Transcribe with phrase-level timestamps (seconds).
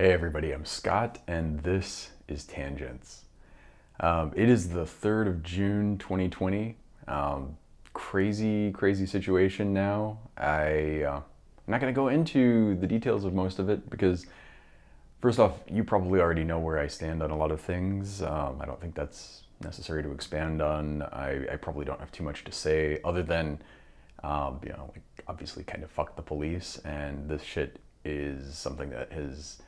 [0.00, 3.24] Hey everybody, I'm Scott and this is Tangents.
[3.98, 6.76] Um, it is the 3rd of June 2020.
[7.08, 7.56] Um,
[7.94, 10.20] crazy, crazy situation now.
[10.36, 11.22] I, uh, I'm
[11.66, 14.26] not going to go into the details of most of it because,
[15.20, 18.22] first off, you probably already know where I stand on a lot of things.
[18.22, 21.02] Um, I don't think that's necessary to expand on.
[21.02, 23.60] I, I, probably don't have too much to say other than,
[24.22, 28.90] um, you know, like obviously kind of fuck the police and this shit is something
[28.90, 29.60] that has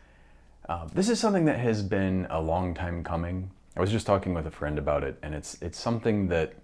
[0.70, 3.50] uh, this is something that has been a long time coming.
[3.76, 6.54] I was just talking with a friend about it, and it's it's something that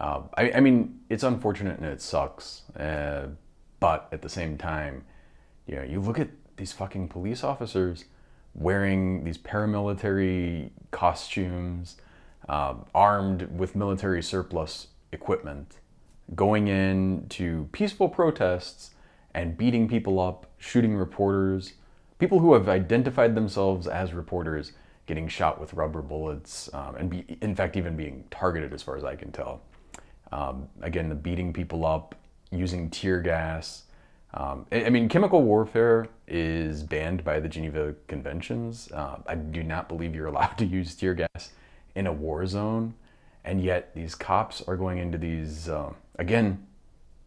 [0.00, 3.26] uh, I, I, mean it's unfortunate and it sucks, uh,
[3.78, 5.04] but at the same time,
[5.66, 8.06] you know, you look at these fucking police officers
[8.54, 11.98] wearing these paramilitary costumes,
[12.48, 15.76] um, armed with military surplus equipment,
[16.34, 18.92] going in to peaceful protests
[19.34, 21.74] and beating people up, shooting reporters
[22.20, 24.72] people who have identified themselves as reporters
[25.06, 28.96] getting shot with rubber bullets, um, and be, in fact, even being targeted, as far
[28.96, 29.62] as I can tell.
[30.30, 32.14] Um, again, the beating people up,
[32.52, 33.84] using tear gas.
[34.34, 38.92] Um, I, mean, chemical warfare is banned by the Geneva Conventions.
[38.92, 41.50] Uh, I do not believe you're allowed to use tear gas
[41.96, 42.94] in a war zone,
[43.44, 46.66] and yet these cops are going into these, uh, again,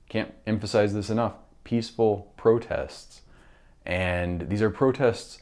[0.07, 3.22] can't emphasize this enough, peaceful protests
[3.85, 5.39] and these are protests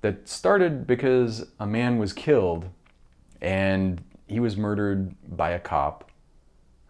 [0.00, 2.68] that started because a man was killed
[3.40, 6.10] and he was murdered by a cop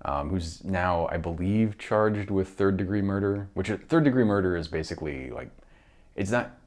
[0.04, 4.68] um, who's now, I believe, charged with third degree murder, which third degree murder is
[4.68, 5.50] basically like,
[6.14, 6.58] it's not,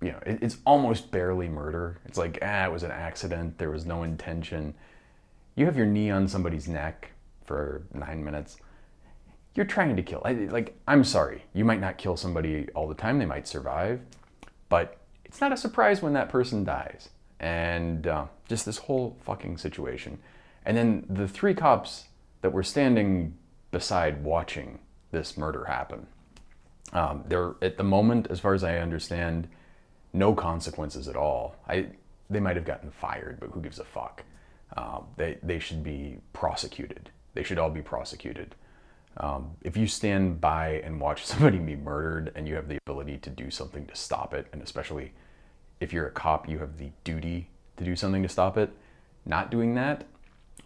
[0.00, 1.98] you know, it, it's almost barely murder.
[2.06, 4.74] It's like, ah, it was an accident, there was no intention.
[5.56, 7.10] You have your knee on somebody's neck
[7.44, 8.56] for nine minutes
[9.54, 10.22] you're trying to kill.
[10.24, 14.00] Like, I'm sorry, you might not kill somebody all the time, they might survive,
[14.68, 17.10] but it's not a surprise when that person dies.
[17.40, 20.18] And uh, just this whole fucking situation.
[20.66, 22.04] And then the three cops
[22.42, 23.34] that were standing
[23.70, 24.78] beside watching
[25.10, 26.06] this murder happen,
[26.92, 29.48] um, they're at the moment, as far as I understand,
[30.12, 31.56] no consequences at all.
[31.68, 31.86] I,
[32.28, 34.24] they might have gotten fired, but who gives a fuck?
[34.76, 37.10] Uh, they, they should be prosecuted.
[37.34, 38.54] They should all be prosecuted.
[39.16, 43.18] Um, if you stand by and watch somebody be murdered and you have the ability
[43.18, 45.12] to do something to stop it, and especially
[45.80, 48.70] if you're a cop, you have the duty to do something to stop it,
[49.24, 50.04] not doing that,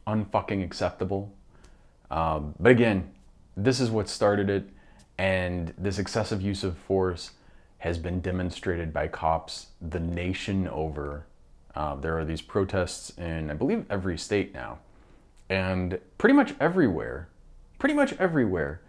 [0.07, 1.33] unfucking acceptable.
[2.11, 3.11] Um, but again,
[3.57, 4.69] this is what started it,
[5.17, 7.31] and this excessive use of force
[7.79, 11.27] has been demonstrated by cops the nation over.
[11.75, 14.79] Uh, there are these protests in, I believe, every state now,
[15.49, 17.29] and pretty much everywhere
[17.85, 18.81] pretty much everywhere,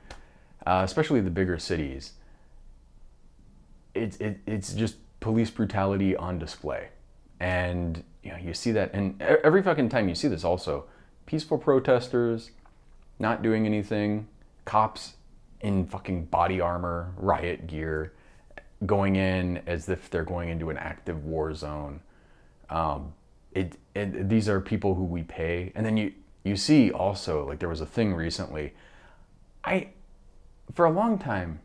[0.65, 2.13] uh, especially the bigger cities,
[3.93, 6.87] it's it, it's just police brutality on display,
[7.41, 10.85] and you know you see that, and every fucking time you see this also,
[11.25, 12.51] peaceful protesters
[13.19, 14.29] not doing anything,
[14.63, 15.15] cops
[15.59, 18.13] in fucking body armor, riot gear,
[18.85, 21.99] going in as if they're going into an active war zone.
[22.69, 23.11] Um,
[23.51, 26.13] it, it, these are people who we pay, and then you
[26.45, 28.73] you see also like there was a thing recently.
[29.65, 29.89] I
[30.73, 31.59] for a long time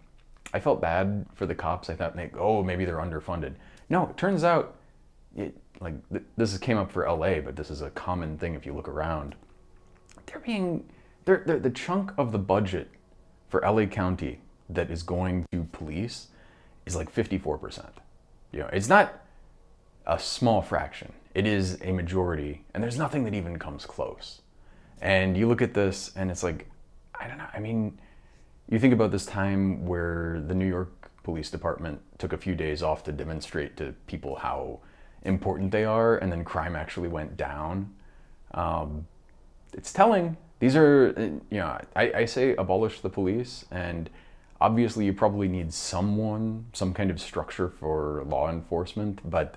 [0.52, 1.88] i felt bad for the cops.
[1.88, 3.54] I thought like, oh maybe they're underfunded.
[3.88, 4.76] No it turns out
[5.36, 8.66] it, like th- this came up for la but this is a common thing if
[8.66, 9.36] you look around.
[10.26, 10.88] They're being
[11.26, 12.88] they're, they're the chunk of the budget
[13.48, 16.28] for la county that is going to police
[16.86, 17.84] is like 54%
[18.52, 19.26] you know it's not
[20.06, 21.12] a small fraction.
[21.34, 24.40] It is a majority and there's nothing that even comes close
[25.00, 26.68] and you look at this and it's like,
[27.18, 27.48] I don't know.
[27.52, 27.98] I mean,
[28.68, 32.82] you think about this time where the New York Police Department took a few days
[32.82, 34.80] off to demonstrate to people how
[35.22, 37.92] important they are, and then crime actually went down.
[38.54, 39.06] Um,
[39.72, 40.36] it's telling.
[40.60, 41.14] These are,
[41.50, 44.08] you know, I, I say abolish the police, and
[44.60, 49.56] obviously you probably need someone, some kind of structure for law enforcement, but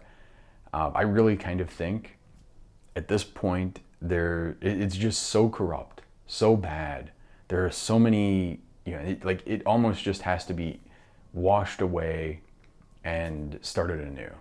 [0.74, 2.18] uh, I really kind of think
[2.96, 5.94] at this point there it's just so corrupt
[6.34, 7.12] so bad.
[7.48, 10.80] There are so many you know it, like it almost just has to be
[11.32, 12.42] washed away
[13.04, 14.32] and started anew.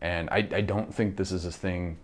[0.00, 1.98] And i, I don't think this is a thing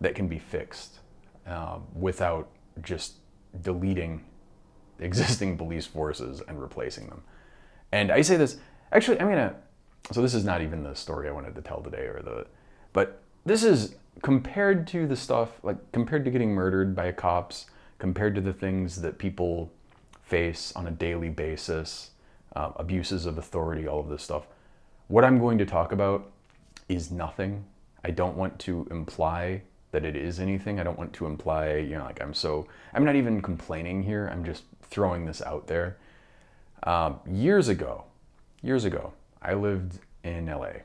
[0.00, 1.00] that can be fixed
[1.46, 2.48] uh, without
[2.82, 3.14] just
[3.62, 4.24] deleting
[4.98, 7.22] existing police forces and replacing them.
[7.92, 8.58] And i say this
[8.92, 9.54] actually i'm gonna
[10.12, 12.46] so this is not even the story i wanted to tell today or the
[12.92, 17.66] but this is compared to the stuff, like compared to getting murdered by cops,
[17.98, 19.72] compared to the things that people
[20.22, 22.10] face on a daily basis,
[22.54, 24.46] uh, abuses of authority, all of this stuff,
[25.08, 26.30] what I'm going to talk about
[26.88, 27.64] is nothing.
[28.04, 30.80] I don't want to imply that it is anything.
[30.80, 34.28] I don't want to imply, you know, like I'm so, I'm not even complaining here.
[34.32, 35.96] I'm just throwing this out there.
[36.82, 38.04] Um, years ago,
[38.62, 40.80] years ago, I lived in LA.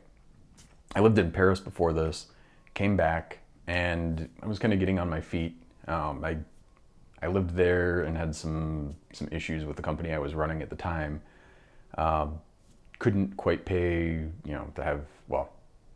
[0.95, 2.27] I lived in Paris before this,
[2.73, 5.55] came back, and I was kind of getting on my feet.
[5.87, 6.37] Um, I
[7.21, 10.69] I lived there and had some some issues with the company I was running at
[10.69, 11.21] the time.
[11.97, 12.39] Um,
[12.99, 15.51] couldn't quite pay, you know, to have well,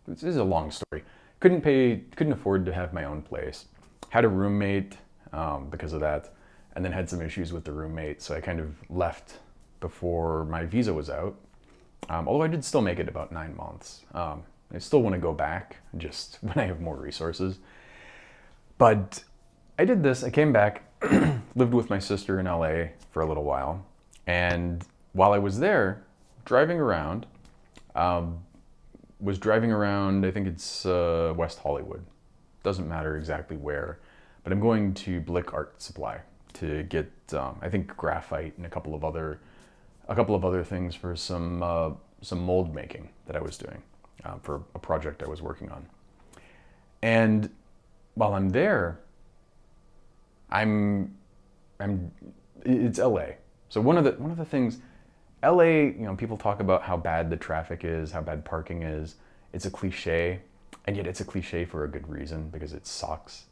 [0.07, 1.03] this is a long story.
[1.39, 3.65] Couldn't pay, couldn't afford to have my own place.
[4.09, 4.97] Had a roommate
[5.33, 6.33] um, because of that,
[6.75, 8.21] and then had some issues with the roommate.
[8.21, 9.39] So I kind of left
[9.81, 11.35] before my visa was out.
[12.09, 14.05] Um, although I did still make it about nine months.
[14.13, 14.43] Um,
[14.73, 17.59] I still want to go back, just when I have more resources.
[18.77, 19.23] But
[19.79, 20.23] I did this.
[20.23, 20.83] I came back,
[21.55, 23.85] lived with my sister in LA for a little while,
[24.27, 24.83] and
[25.13, 26.03] while I was there,
[26.43, 27.25] driving around,
[27.95, 28.39] um,
[29.19, 30.25] was driving around.
[30.25, 32.05] I think it's uh, West Hollywood.
[32.63, 33.99] Doesn't matter exactly where,
[34.43, 36.19] but I'm going to Blick Art Supply
[36.55, 39.39] to get um, I think graphite and a couple of other
[40.07, 41.91] a couple of other things for some uh,
[42.21, 43.81] some mold making that I was doing
[44.23, 45.85] uh, for a project I was working on.
[47.01, 47.49] And
[48.15, 48.99] while I'm there,
[50.49, 51.15] I'm
[51.79, 52.11] I'm
[52.63, 53.25] it's LA.
[53.69, 54.79] So one of the one of the things
[55.43, 59.15] LA, you know, people talk about how bad the traffic is, how bad parking is.
[59.53, 60.41] It's a cliche,
[60.85, 63.45] and yet it's a cliche for a good reason because it sucks.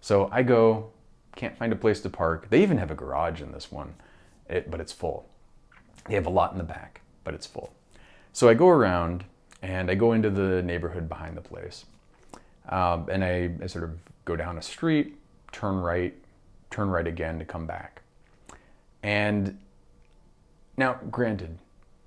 [0.00, 0.90] So I go,
[1.34, 2.48] can't find a place to park.
[2.50, 3.94] They even have a garage in this one,
[4.48, 5.28] it, but it's full.
[6.06, 7.72] They have a lot in the back, but it's full.
[8.32, 9.24] So I go around
[9.62, 11.84] and I go into the neighborhood behind the place.
[12.68, 15.16] Um, and I, I sort of go down a street,
[15.52, 16.14] turn right,
[16.70, 18.02] turn right again to come back.
[19.02, 19.58] And
[20.76, 21.58] now, granted,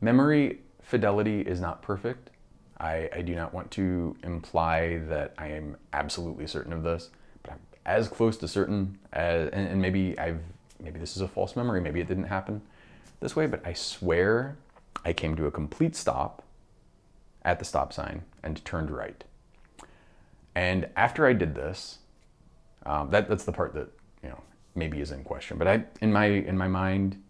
[0.01, 2.29] memory fidelity is not perfect.
[2.79, 7.09] I, I, do not want to imply that I am absolutely certain of this,
[7.41, 10.41] but I'm as close to certain as, and, and maybe I've,
[10.81, 12.61] maybe this is a false memory, maybe it didn't happen
[13.21, 14.57] this way, but I swear
[15.05, 16.43] I came to a complete stop
[17.45, 19.23] at the stop sign and turned right.
[20.55, 21.99] And after I did this,
[22.85, 23.89] um, that, that's the part that
[24.23, 24.41] you know
[24.73, 25.57] maybe is in question.
[25.57, 27.21] But I, in my in my mind,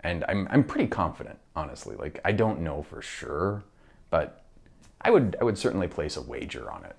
[0.00, 1.96] and I'm I'm pretty confident, honestly.
[1.96, 3.62] Like I don't know for sure,
[4.10, 4.44] but
[5.00, 6.96] I would I would certainly place a wager on it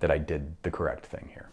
[0.00, 1.48] that I did the correct thing here.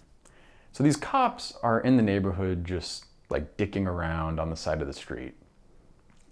[0.72, 4.88] So these cops are in the neighborhood, just like dicking around on the side of
[4.88, 5.36] the street,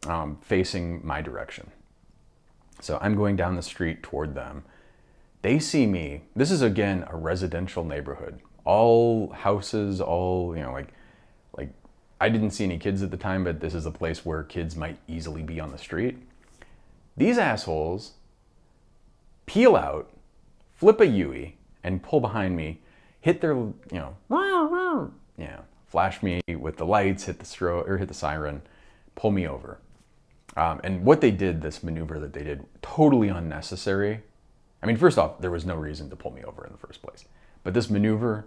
[0.07, 1.71] um, facing my direction.
[2.81, 4.63] So I'm going down the street toward them.
[5.41, 6.23] They see me.
[6.35, 8.41] This is again a residential neighborhood.
[8.65, 10.89] All houses, all, you know, like
[11.55, 11.69] like
[12.19, 14.75] I didn't see any kids at the time, but this is a place where kids
[14.75, 16.17] might easily be on the street.
[17.17, 18.13] These assholes
[19.45, 20.11] peel out,
[20.73, 22.79] flip a Yui, and pull behind me,
[23.19, 24.15] hit their, you know,
[25.37, 28.61] yeah, flash me with the lights, hit the stro or hit the siren,
[29.15, 29.79] pull me over.
[30.57, 34.21] Um, and what they did, this maneuver that they did, totally unnecessary.
[34.83, 37.01] I mean, first off, there was no reason to pull me over in the first
[37.01, 37.25] place.
[37.63, 38.45] But this maneuver,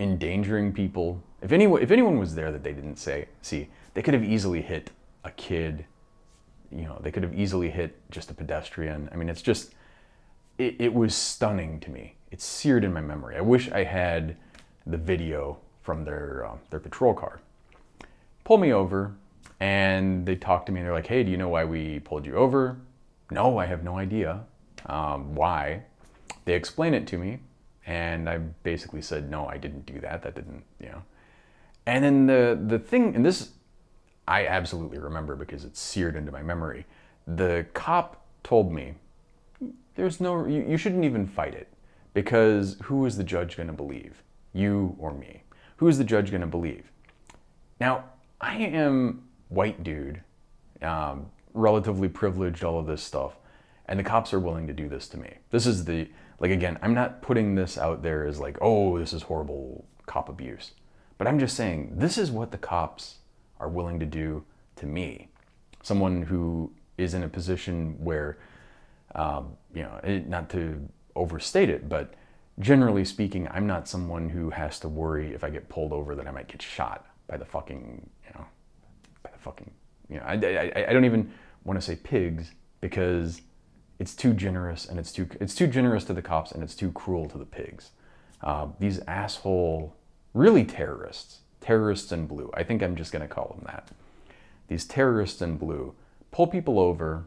[0.00, 4.14] endangering people, if anyone, if anyone was there that they didn't say, see, they could
[4.14, 4.90] have easily hit
[5.24, 5.84] a kid.
[6.70, 9.08] You know, they could have easily hit just a pedestrian.
[9.12, 9.74] I mean, it's just,
[10.56, 12.14] it, it was stunning to me.
[12.30, 13.36] It's seared in my memory.
[13.36, 14.36] I wish I had
[14.86, 17.40] the video from their uh, their patrol car.
[18.44, 19.14] Pull me over,
[19.62, 22.26] and they talked to me and they're like, hey, do you know why we pulled
[22.26, 22.80] you over?
[23.30, 24.40] No, I have no idea
[24.86, 25.84] um, why.
[26.44, 27.38] They explain it to me,
[27.86, 30.22] and I basically said, no, I didn't do that.
[30.22, 31.02] That didn't, you know.
[31.86, 33.50] And then the, the thing, and this
[34.26, 36.84] I absolutely remember because it's seared into my memory.
[37.28, 38.94] The cop told me,
[39.94, 41.68] there's no, you, you shouldn't even fight it
[42.14, 44.24] because who is the judge going to believe?
[44.52, 45.44] You or me?
[45.76, 46.90] Who is the judge going to believe?
[47.78, 48.06] Now,
[48.40, 50.22] I am white dude,
[50.80, 53.36] um, relatively privileged, all of this stuff.
[53.86, 55.38] And the cops are willing to do this to me.
[55.50, 59.12] This is the, like, again, I'm not putting this out there as like, oh, this
[59.12, 60.72] is horrible cop abuse.
[61.18, 63.18] But I'm just saying, this is what the cops
[63.60, 64.44] are willing to do
[64.76, 65.28] to me.
[65.82, 68.38] Someone who is in a position where,
[69.14, 72.14] um, you know, it, not to overstate it, but
[72.58, 76.26] generally speaking, I'm not someone who has to worry if I get pulled over that
[76.26, 78.08] I might get shot by the fucking,
[79.42, 79.70] fucking,
[80.08, 81.32] you know, I, I, I don't even
[81.64, 83.42] want to say pigs because
[83.98, 86.90] it's too generous and it's too, it's too generous to the cops and it's too
[86.92, 87.90] cruel to the pigs.
[88.42, 89.94] Uh, these asshole,
[90.34, 92.50] really terrorists, terrorists in blue.
[92.54, 93.90] I think I'm just going to call them that.
[94.68, 95.94] These terrorists in blue
[96.32, 97.26] pull people over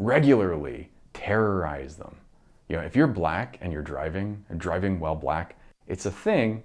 [0.00, 2.16] regularly, terrorize them,
[2.68, 6.62] You know, if you're black and you're driving, and driving while black, it's a thing,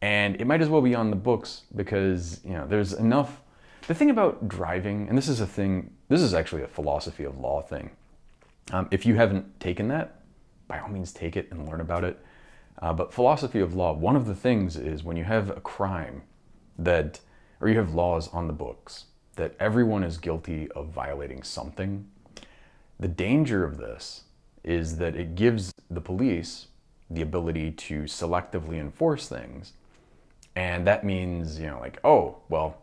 [0.00, 3.42] and it might as well be on the books because you know there's enough.
[3.90, 7.40] The thing about driving, and this is a thing, this is actually a philosophy of
[7.40, 7.90] law thing.
[8.70, 10.20] Um, if you haven't taken that,
[10.68, 12.24] by all means take it and learn about it.
[12.80, 16.22] Uh, but philosophy of law, one of the things is when you have a crime
[16.78, 17.18] that,
[17.60, 22.06] or you have laws on the books that everyone is guilty of violating something,
[23.00, 24.22] the danger of this
[24.62, 26.68] is that it gives the police
[27.10, 29.72] the ability to selectively enforce things.
[30.54, 32.79] And that means, you know, like, oh, well,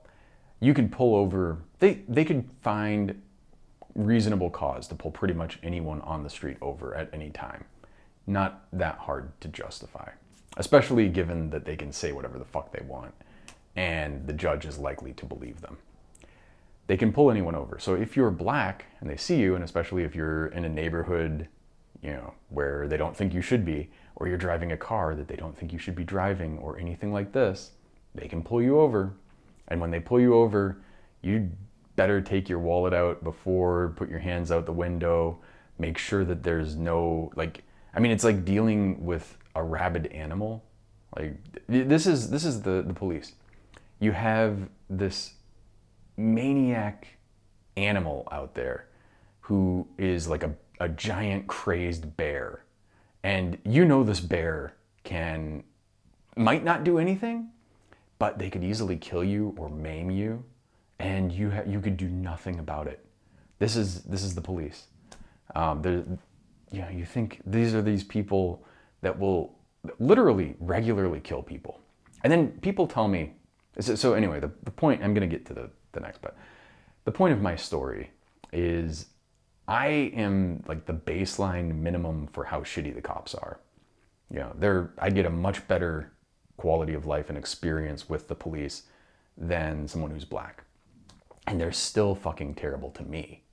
[0.59, 3.21] you could pull over, they, they could find
[3.95, 7.65] reasonable cause to pull pretty much anyone on the street over at any time.
[8.25, 10.09] Not that hard to justify,
[10.57, 13.13] especially given that they can say whatever the fuck they want
[13.77, 15.77] and the judge is likely to believe them.
[16.87, 17.79] They can pull anyone over.
[17.79, 21.47] So if you're black and they see you, and especially if you're in a neighborhood,
[22.01, 25.27] you know, where they don't think you should be, or you're driving a car that
[25.27, 27.71] they don't think you should be driving, or anything like this,
[28.15, 29.13] they can pull you over.
[29.67, 30.81] And when they pull you over,
[31.21, 31.51] you
[31.95, 35.39] better take your wallet out before, put your hands out the window,
[35.79, 40.63] make sure that there's no, like, I mean, it's like dealing with a rabid animal.
[41.15, 43.33] Like, this is, this is the, the police.
[43.99, 45.33] You have this
[46.15, 47.07] maniac
[47.75, 48.87] animal out there
[49.41, 52.63] who is like a, a giant crazed bear.
[53.23, 55.63] And you know this bear can
[56.35, 57.49] might not do anything,
[58.19, 60.43] but they could easily kill you or maim you,
[60.99, 63.05] and you you could do nothing about it.
[63.59, 64.87] This is this is the police.
[65.55, 65.81] Um,
[66.71, 68.65] you know, you think these are these people
[69.01, 69.57] that will
[69.99, 71.79] literally regularly kill people,
[72.23, 73.33] and then people tell me.
[73.79, 76.35] So, anyway, the, the point I'm going to get to the the next, but
[77.05, 78.09] the point of my story
[78.51, 79.07] is
[79.67, 83.59] I am like the baseline minimum for how shitty the cops are.
[84.31, 86.13] You know, they're I get a much better
[86.57, 88.83] quality of life and experience with the police
[89.37, 90.63] than someone who's black.
[91.45, 93.43] And they're still fucking terrible to me.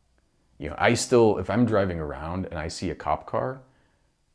[0.59, 3.61] You know, I still if I'm driving around and I see a cop car,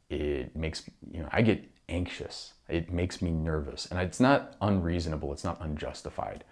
[0.09, 2.53] it makes you know, I get anxious.
[2.67, 3.87] It makes me nervous.
[3.87, 6.43] And it's not unreasonable, it's not unjustified.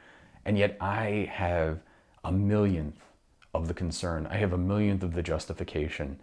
[0.45, 1.79] And yet I have
[2.23, 2.99] a millionth
[3.53, 4.27] of the concern.
[4.27, 6.19] I have a millionth of the justification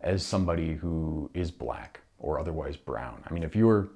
[0.00, 3.22] as somebody who is black or otherwise brown.
[3.28, 3.88] I mean, if you're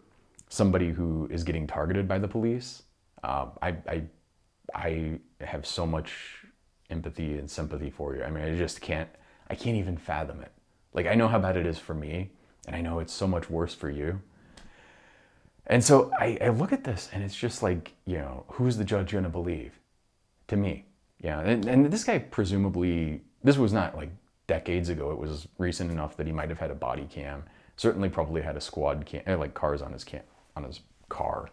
[0.50, 2.82] somebody who is getting targeted by the police,
[3.24, 4.02] uh, I, I,
[4.74, 6.44] I have so much
[6.90, 8.22] empathy and sympathy for you.
[8.22, 9.08] I mean, I just can't,
[9.48, 10.52] I can't even fathom it.
[10.92, 12.30] Like, I know how bad it is for me,
[12.66, 14.20] and I know it's so much worse for you.
[15.66, 18.84] And so I, I look at this and it's just like, you know, who's the
[18.84, 19.78] judge going to believe?
[20.48, 20.86] To me.
[21.20, 21.40] Yeah.
[21.40, 24.10] And, and this guy presumably, this was not like
[24.48, 25.12] decades ago.
[25.12, 27.44] It was recent enough that he might have had a body cam.
[27.76, 30.22] Certainly probably had a squad cam, eh, like cars on his cam,
[30.56, 31.50] on his car.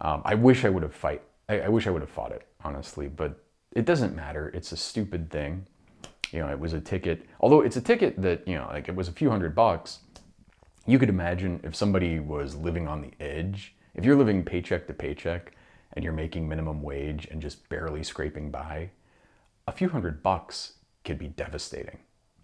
[0.00, 1.22] Um, I wish I would have fight.
[1.48, 3.42] I, I wish I would have fought it, honestly, but
[3.72, 4.50] it doesn't matter.
[4.54, 5.66] It's a stupid thing.
[6.32, 8.94] You know, it was a ticket, although it's a ticket that, you know, like it
[8.94, 10.00] was a few hundred bucks
[10.88, 14.94] you could imagine if somebody was living on the edge, if you're living paycheck to
[14.94, 15.52] paycheck
[15.92, 18.88] and you're making minimum wage and just barely scraping by,
[19.66, 20.72] a few hundred bucks
[21.04, 21.98] could be devastating.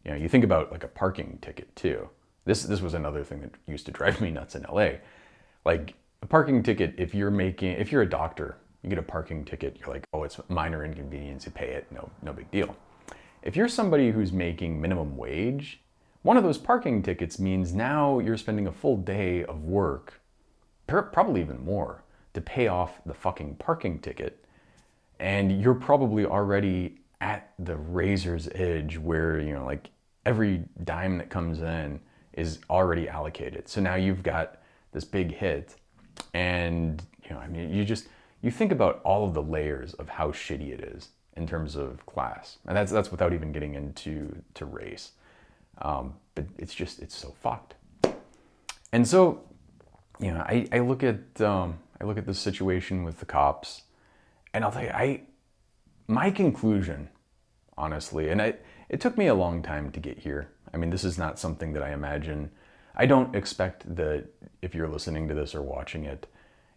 [0.05, 2.11] You know, you think about like a parking ticket too.
[2.45, 4.99] This this was another thing that used to drive me nuts in LA.
[5.65, 9.45] Like a parking ticket, if you're making if you're a doctor, you get a parking
[9.45, 12.77] ticket, you're like, oh, it's minor inconvenience, you pay it, no, no big deal.
[13.43, 15.85] If you're somebody who's making minimum wage
[16.25, 20.23] one of those parking tickets means now you're spending a full day of work,
[20.87, 22.03] probably even more,
[22.33, 24.43] to pay off the fucking parking ticket.
[25.21, 29.91] And you're probably already at the razor's edge where, you know, like
[30.25, 32.01] every dime that comes in
[32.33, 33.69] is already allocated.
[33.69, 34.63] So now you've got
[34.95, 35.75] this big hit.
[36.33, 38.09] And, you know, I mean, you just,
[38.41, 42.07] you think about all of the layers of how shitty it is in terms of
[42.07, 42.59] class.
[42.67, 45.13] And that's, that's without even getting into to race.
[45.83, 47.75] Um, but it's just, it's so fucked.
[48.93, 49.43] And so,
[50.21, 53.83] you know, I, I look at, um, I look at the situation with the cops
[54.53, 55.23] and I'll tell you, I,
[56.07, 57.09] my conclusion,
[57.77, 58.55] honestly, and I,
[58.89, 60.49] it took me a long time to get here.
[60.73, 62.51] I mean, this is not something that I imagine.
[62.95, 64.27] I don't expect that
[64.65, 66.27] if you're listening to this or watching it,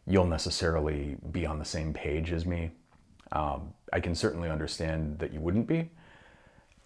[0.05, 2.71] you'll necessarily be on the same page as me.
[3.31, 5.89] Um, I can certainly understand that you wouldn't be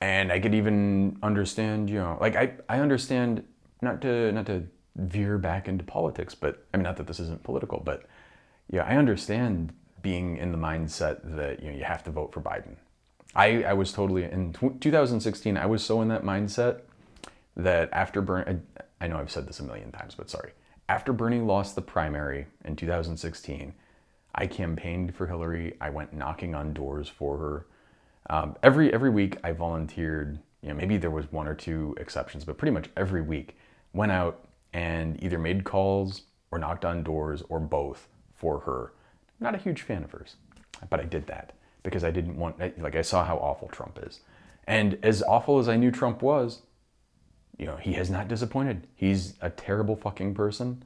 [0.01, 3.43] and I could even understand, you know, like I, I understand
[3.81, 4.63] not to not to
[4.95, 8.03] veer back into politics, but I mean not that this isn't political, but
[8.69, 12.41] yeah, I understand being in the mindset that you know you have to vote for
[12.41, 12.75] Biden.
[13.35, 15.55] I, I was totally in 2016.
[15.55, 16.81] I was so in that mindset
[17.55, 18.59] that after Bernie,
[18.99, 20.51] I know I've said this a million times, but sorry.
[20.91, 23.73] After Bernie lost the primary in 2016,
[24.35, 25.77] I campaigned for Hillary.
[25.79, 27.65] I went knocking on doors for her.
[28.29, 30.39] Um, every every week, I volunteered.
[30.61, 33.57] You know, maybe there was one or two exceptions, but pretty much every week,
[33.93, 38.91] went out and either made calls or knocked on doors or both for her.
[39.39, 40.35] Not a huge fan of hers,
[40.89, 44.19] but I did that because I didn't want, like, I saw how awful Trump is.
[44.67, 46.63] And as awful as I knew Trump was,
[47.61, 48.87] you know, he has not disappointed.
[48.95, 50.83] He's a terrible fucking person.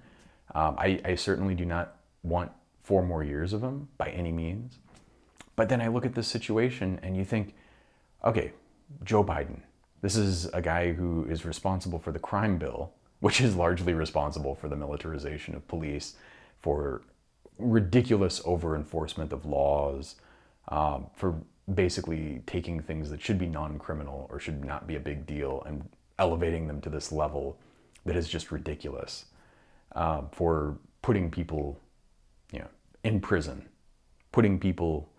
[0.54, 2.52] Um, I, I certainly do not want
[2.84, 4.78] four more years of him by any means.
[5.56, 7.56] But then I look at this situation and you think,
[8.26, 8.52] okay,
[9.06, 9.62] Joe Biden,
[10.02, 12.92] this is a guy who is responsible for the crime bill,
[13.22, 16.16] which is largely responsible for the militarization of police,
[16.60, 17.04] for
[17.58, 20.16] ridiculous over enforcement of laws,
[20.68, 21.36] um, for
[21.74, 25.64] basically taking things that should be non criminal or should not be a big deal
[25.66, 25.88] and
[26.20, 27.58] elevating them to this level
[28.06, 29.26] that is just ridiculous,
[29.96, 31.80] um, for putting people
[32.52, 32.68] you know,
[33.04, 33.68] in prison,
[34.32, 35.10] putting people,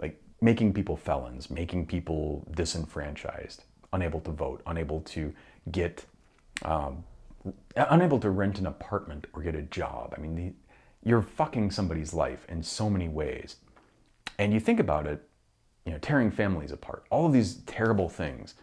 [0.00, 5.32] like making people felons, making people disenfranchised, unable to vote, unable to
[5.70, 6.04] get,
[6.64, 7.04] um,
[7.76, 10.14] unable to rent an apartment or get a job.
[10.16, 10.52] I mean, the,
[11.08, 13.56] you're fucking somebody's life in so many ways.
[14.38, 15.22] And you think about it,
[15.84, 18.54] you know, tearing families apart, all of these terrible things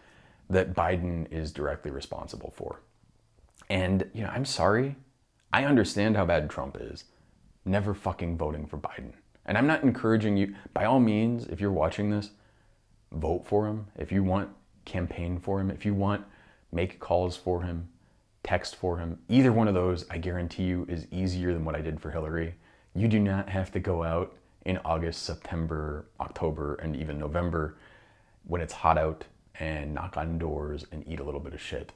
[0.50, 2.82] that Biden is directly responsible for.
[3.70, 4.96] And, you know, I'm sorry.
[5.52, 7.06] I understand how bad Trump is.
[7.66, 9.14] Never fucking voting for Biden.
[9.46, 12.32] And I'm not encouraging you, by all means, if you're watching this,
[13.12, 13.88] vote for him.
[13.96, 14.50] If you want,
[14.86, 15.70] campaign for him.
[15.70, 16.26] If you want,
[16.72, 17.90] make calls for him,
[18.44, 19.20] text for him.
[19.30, 22.56] Either one of those, I guarantee you, is easier than what I did for Hillary.
[22.96, 24.36] You do not have to go out
[24.66, 27.76] in August, September, October, and even November
[28.46, 29.26] when it's hot out
[29.60, 31.92] and knock on doors and eat a little bit of shit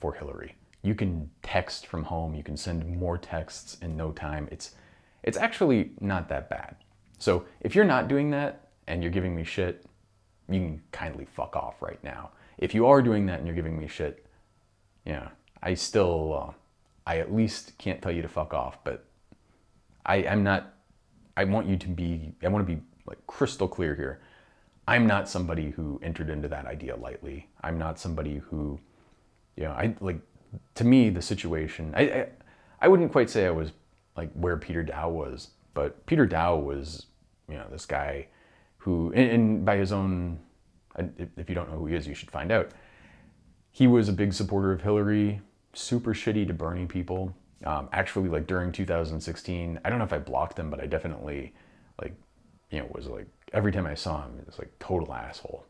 [0.00, 0.54] for Hillary.
[0.82, 4.48] You can text from home, you can send more texts in no time.
[4.50, 4.74] It's
[5.22, 6.76] it's actually not that bad.
[7.18, 9.84] So if you're not doing that and you're giving me shit,
[10.48, 12.30] you can kindly fuck off right now.
[12.58, 14.26] If you are doing that and you're giving me shit,
[15.04, 15.28] yeah,
[15.62, 16.52] I still, uh,
[17.06, 19.04] I at least can't tell you to fuck off, but
[20.04, 20.74] I, I'm not,
[21.36, 24.20] I want you to be, I want to be like crystal clear here.
[24.86, 27.48] I'm not somebody who entered into that idea lightly.
[27.62, 28.80] I'm not somebody who,
[29.56, 30.20] you know, I like,
[30.74, 32.26] to me, the situation, I, I,
[32.80, 33.72] I wouldn't quite say I was
[34.16, 37.06] like where Peter Daou was, but Peter Daou was,
[37.48, 38.26] you know, this guy
[38.78, 40.38] who, and, and by his own,
[41.36, 42.70] if you don't know who he is, you should find out.
[43.70, 45.40] He was a big supporter of Hillary,
[45.72, 47.34] super shitty to Bernie people.
[47.64, 51.54] Um, actually, like during 2016, I don't know if I blocked them, but I definitely,
[52.00, 52.14] like,
[52.70, 55.64] you know, was like every time I saw him, it was like total asshole.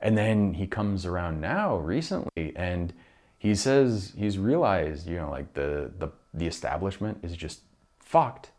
[0.00, 2.92] And then he comes around now recently, and
[3.38, 7.60] he says he's realized, you know, like the the the establishment is just
[7.98, 8.50] fucked.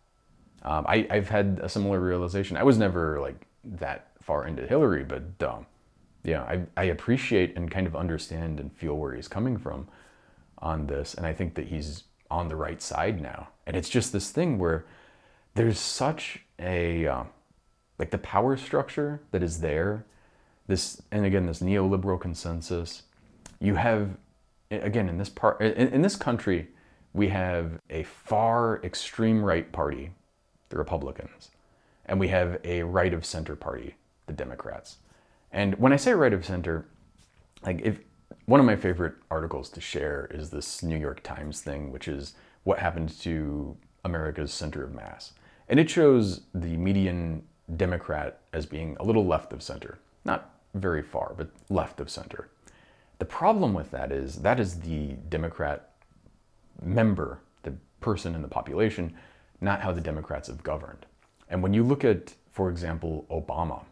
[0.64, 2.58] Um, I, I've had a similar realization.
[2.58, 5.68] I was never like that far into Hillary, but um,
[6.24, 9.88] yeah, I, I appreciate and kind of understand and feel where he's coming from
[10.58, 11.14] on this.
[11.14, 13.50] And I think that he's on the right side now.
[13.68, 14.86] And it's just this thing where
[15.54, 17.24] there's such a, uh,
[18.00, 20.06] like the power structure that is there,
[20.68, 23.04] this, and again, this neoliberal consensus.
[23.60, 24.18] You have,
[24.72, 26.68] again, in this part, in, in this country,
[27.14, 30.12] we have a far extreme right party,
[30.70, 31.52] the Republicans,
[32.06, 33.96] and we have a right of center party,
[34.28, 34.98] the Democrats.
[35.52, 36.86] And when I say right of center,
[37.64, 38.00] like if
[38.46, 42.34] one of my favorite articles to share is this New York Times thing, which is
[42.64, 45.34] what happened to America's center of mass.
[45.68, 47.44] And it shows the median
[47.76, 49.98] Democrat as being a little left of center.
[50.24, 52.50] Not very far, but left of center.
[53.20, 55.92] The problem with that is that is the Democrat
[56.82, 59.16] member, the person in the population,
[59.62, 61.06] not how the Democrats have governed.
[61.50, 63.84] And when you look at, for example, Obama,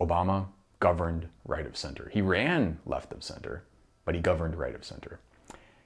[0.00, 0.46] Obama
[0.82, 2.10] governed right of center.
[2.12, 3.62] He ran left of center,
[4.04, 5.20] but he governed right of center.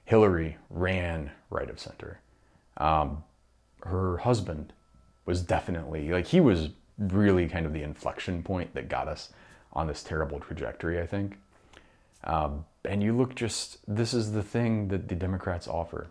[0.05, 2.19] Hillary ran right of center.
[2.77, 3.23] Um,
[3.83, 4.73] her husband
[5.25, 9.29] was definitely, like, he was really kind of the inflection point that got us
[9.73, 11.37] on this terrible trajectory, I think.
[12.23, 16.07] Um, and you look just, this is the thing that the Democrats offer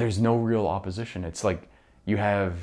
[0.00, 1.24] there's no real opposition.
[1.24, 1.68] It's like
[2.04, 2.54] you have,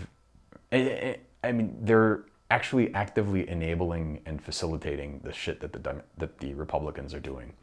[0.71, 7.13] I mean, they're actually actively enabling and facilitating the shit that the that the Republicans
[7.13, 7.53] are doing.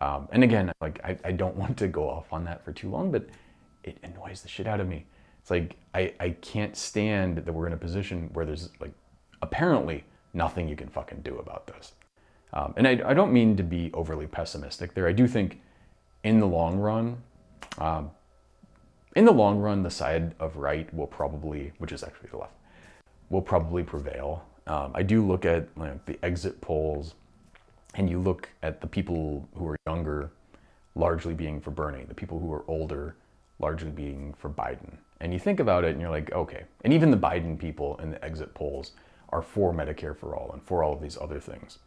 [0.00, 2.90] Um, and again, like I, I don't want to go off on that for too
[2.90, 3.28] long, but
[3.84, 5.06] it annoys the shit out of me.
[5.40, 8.92] It's like I, I can't stand that we're in a position where there's like
[9.44, 11.92] apparently nothing you can fucking do about this.
[12.54, 15.06] Um, and I, I don't mean to be overly pessimistic there.
[15.06, 15.60] I do think
[16.22, 17.18] in the long run,
[17.78, 18.10] um,
[19.14, 22.54] in the long run, the side of right will probably, which is actually the left,
[23.30, 24.44] will probably prevail.
[24.66, 27.14] Um, I do look at like, the exit polls,
[27.94, 30.30] and you look at the people who are younger,
[30.94, 33.14] largely being for Bernie, the people who are older,
[33.58, 34.96] largely being for Biden.
[35.20, 36.64] And you think about it, and you're like, okay.
[36.82, 38.92] And even the Biden people in the exit polls
[39.34, 41.78] are for Medicare for all and for all of these other things.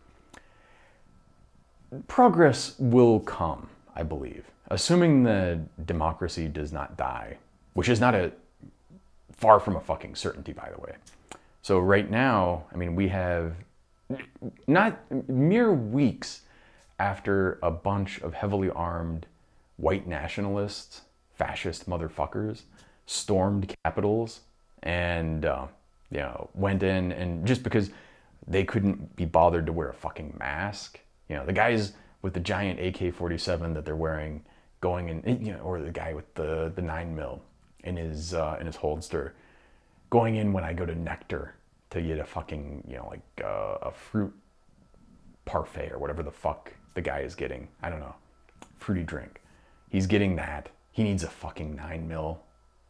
[2.07, 7.37] Progress will come, I believe, assuming the democracy does not die,
[7.73, 8.33] which is not a
[9.31, 10.95] far from a fucking certainty, by the way.
[11.61, 13.55] So right now, I mean, we have
[14.67, 16.41] not mere weeks
[16.99, 19.25] after a bunch of heavily armed
[19.77, 21.01] white nationalists,
[21.35, 22.63] fascist motherfuckers,
[23.05, 24.41] stormed capitols
[24.83, 25.67] and uh,
[26.11, 27.91] you know went in and just because
[28.47, 32.39] they couldn't be bothered to wear a fucking mask, you know, the guys with the
[32.39, 34.43] giant AK-47 that they're wearing
[34.79, 37.41] going in, you know, or the guy with the the nine mil
[37.83, 39.35] in his uh, in his holster,
[40.09, 41.55] going in when I go to Nectar
[41.89, 44.33] to get a fucking you know like uh, a fruit
[45.45, 47.67] parfait or whatever the fuck the guy is getting.
[47.81, 48.15] I don't know,
[48.77, 49.41] fruity drink.
[49.89, 50.69] He's getting that.
[50.91, 52.41] He needs a fucking nine mil.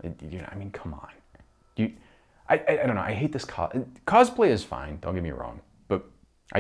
[0.03, 1.09] You know, I mean, come on.
[1.75, 1.93] You,
[2.49, 3.01] I, I, I don't know.
[3.01, 3.73] I hate this cos-
[4.05, 4.99] cosplay is fine.
[5.01, 6.05] Don't get me wrong, but
[6.53, 6.59] I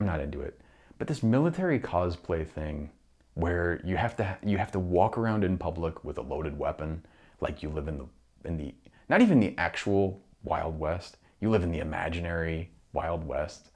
[0.00, 0.60] I'm not into it.
[0.98, 2.90] But this military cosplay thing
[3.34, 7.04] where you have to you have to walk around in public with a loaded weapon
[7.40, 8.06] like you live in the
[8.44, 8.74] in the
[9.08, 13.70] not even the actual wild west you live in the imaginary wild west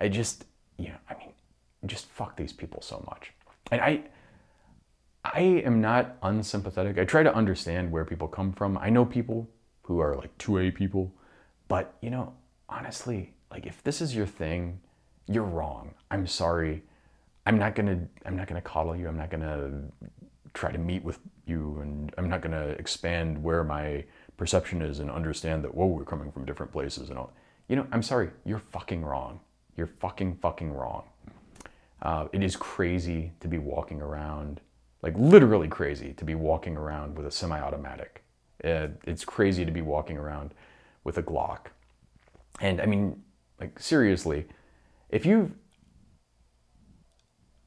[0.00, 0.44] i just
[0.76, 1.32] you know i mean
[1.86, 3.32] just fuck these people so much
[3.70, 4.02] and i
[5.24, 9.48] i am not unsympathetic i try to understand where people come from i know people
[9.86, 11.12] who are like 2a people
[11.68, 12.32] but you know
[12.68, 14.78] honestly like if this is your thing
[15.26, 16.82] you're wrong i'm sorry
[17.46, 19.06] I'm not gonna I'm not gonna coddle you.
[19.06, 19.84] I'm not gonna
[20.52, 24.04] try to meet with you, and I'm not gonna expand where my
[24.36, 27.32] perception is and understand that whoa we're coming from different places and all.
[27.68, 28.30] You know, I'm sorry.
[28.44, 29.40] You're fucking wrong.
[29.76, 31.04] You're fucking fucking wrong.
[32.02, 34.60] Uh, it is crazy to be walking around,
[35.02, 38.24] like literally crazy to be walking around with a semi-automatic.
[38.66, 40.52] Uh, it's crazy to be walking around
[41.04, 41.66] with a Glock.
[42.60, 43.22] And I mean,
[43.60, 44.46] like seriously,
[45.10, 45.52] if you've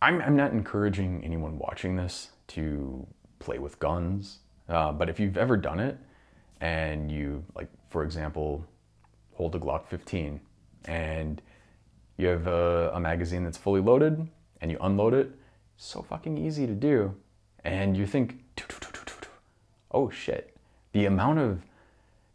[0.01, 3.05] I'm, I'm not encouraging anyone watching this to
[3.39, 5.97] play with guns, uh, but if you've ever done it
[6.61, 8.65] and you, like, for example,
[9.33, 10.39] hold a Glock 15
[10.85, 11.41] and
[12.17, 14.25] you have a, a magazine that's fully loaded
[14.61, 15.31] and you unload it,
[15.75, 17.13] so fucking easy to do.
[17.65, 18.43] And you think,
[19.91, 20.55] oh shit,
[20.91, 21.61] the amount of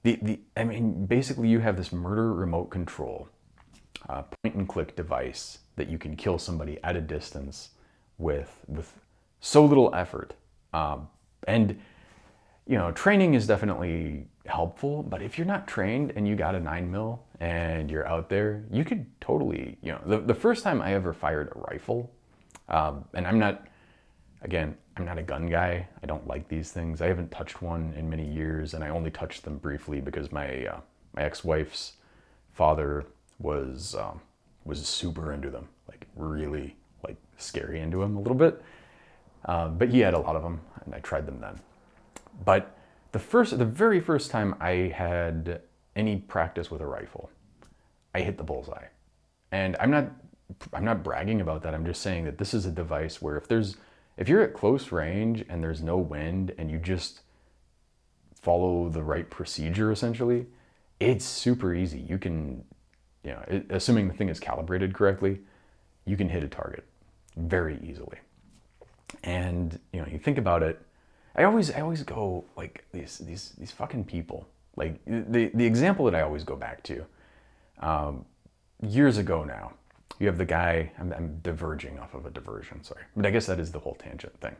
[0.02, 3.28] the, the I mean, basically you have this murder remote control
[4.08, 7.70] uh, point and click device that you can kill somebody at a distance
[8.18, 8.92] with with
[9.40, 10.34] so little effort.
[10.72, 11.08] Um,
[11.46, 11.80] and
[12.66, 16.60] you know, training is definitely helpful, but if you're not trained and you got a
[16.60, 20.80] nine mil and you're out there, you could totally, you know, the, the first time
[20.80, 22.10] I ever fired a rifle,
[22.68, 23.66] um, and I'm not,
[24.44, 25.88] again, I'm not a gun guy.
[26.02, 27.00] I don't like these things.
[27.00, 30.66] I haven't touched one in many years, and I only touched them briefly because my
[30.66, 30.80] uh,
[31.14, 31.94] my ex-wife's
[32.52, 33.04] father
[33.38, 34.20] was um,
[34.64, 38.62] was super into them, like really like scary into them a little bit.
[39.46, 41.60] Uh, but he had a lot of them, and I tried them then.
[42.44, 42.76] But
[43.12, 45.60] the first, the very first time I had
[45.94, 47.30] any practice with a rifle,
[48.14, 48.86] I hit the bullseye.
[49.52, 50.10] And I'm not,
[50.72, 51.74] I'm not bragging about that.
[51.74, 53.76] I'm just saying that this is a device where if there's,
[54.16, 57.20] if you're at close range and there's no wind and you just
[58.34, 60.46] follow the right procedure, essentially,
[61.00, 62.00] it's super easy.
[62.00, 62.64] You can
[63.24, 65.40] you know, assuming the thing is calibrated correctly,
[66.04, 66.84] you can hit a target
[67.36, 68.18] very easily.
[69.22, 70.80] And you know, you think about it.
[71.34, 74.46] I always, I always go like these, these, these fucking people.
[74.76, 77.06] Like the the example that I always go back to,
[77.78, 78.24] um,
[78.82, 79.72] years ago now.
[80.18, 80.92] You have the guy.
[80.98, 82.82] I'm, I'm, diverging off of a diversion.
[82.84, 84.56] Sorry, but I guess that is the whole tangent thing.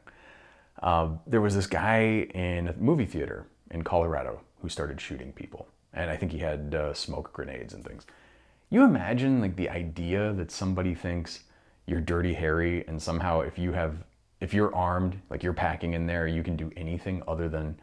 [0.83, 5.69] Uh, there was this guy in a movie theater in Colorado who started shooting people,
[5.93, 8.07] and I think he had uh, smoke grenades and things
[8.75, 11.45] you imagine like the idea that somebody thinks
[11.87, 13.99] you're dirty Harry and somehow if you have
[14.41, 17.79] if you're armed, like you're packing in there, you can do anything other than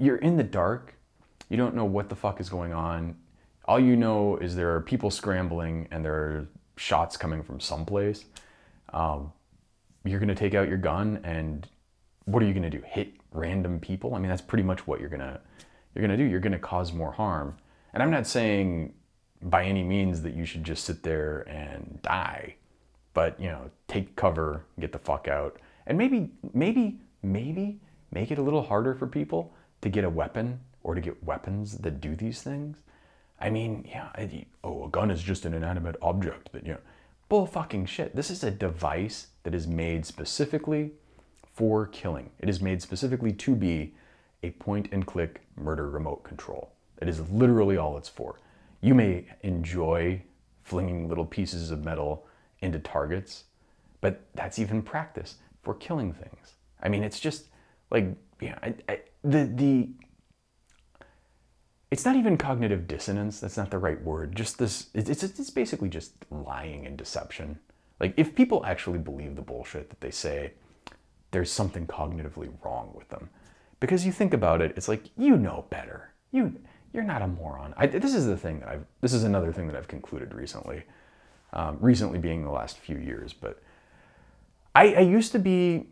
[0.00, 0.94] you're in the dark.
[1.48, 3.16] You don't know what the fuck is going on.
[3.66, 8.24] All you know is there are people scrambling and there are shots coming from someplace.
[8.92, 9.32] Um,
[10.04, 11.68] you're gonna take out your gun and
[12.24, 12.82] what are you gonna do?
[12.84, 14.14] Hit random people?
[14.14, 15.40] I mean, that's pretty much what you're gonna
[15.94, 16.24] you're gonna do.
[16.24, 17.56] You're gonna cause more harm.
[17.92, 18.94] And I'm not saying
[19.42, 22.56] by any means that you should just sit there and die,
[23.12, 27.80] but you know, take cover, get the fuck out, And maybe, maybe, maybe
[28.12, 31.78] make it a little harder for people to get a weapon or to get weapons
[31.78, 32.78] that do these things.
[33.42, 36.78] I mean, yeah, I, oh, a gun is just an inanimate object that, you know,
[37.28, 38.14] bull fucking shit.
[38.14, 40.92] This is a device that is made specifically
[41.52, 42.30] for killing.
[42.38, 43.94] It is made specifically to be
[44.44, 46.70] a point and click murder remote control.
[47.00, 48.38] It is literally all it's for.
[48.80, 50.22] You may enjoy
[50.62, 52.26] flinging little pieces of metal
[52.60, 53.44] into targets,
[54.00, 56.54] but that's even practice for killing things.
[56.80, 57.46] I mean, it's just
[57.90, 58.06] like,
[58.40, 59.88] yeah, I, I, the, the,
[61.92, 63.38] it's not even cognitive dissonance.
[63.38, 64.34] That's not the right word.
[64.34, 67.58] Just this, it's, it's basically just lying and deception.
[68.00, 70.54] Like, if people actually believe the bullshit that they say,
[71.32, 73.28] there's something cognitively wrong with them.
[73.78, 76.14] Because you think about it, it's like, you know better.
[76.30, 76.58] You,
[76.94, 77.74] you're not a moron.
[77.76, 80.84] I, this is the thing that I've, this is another thing that I've concluded recently.
[81.52, 83.62] Um, recently being the last few years, but
[84.74, 85.88] I, I used to be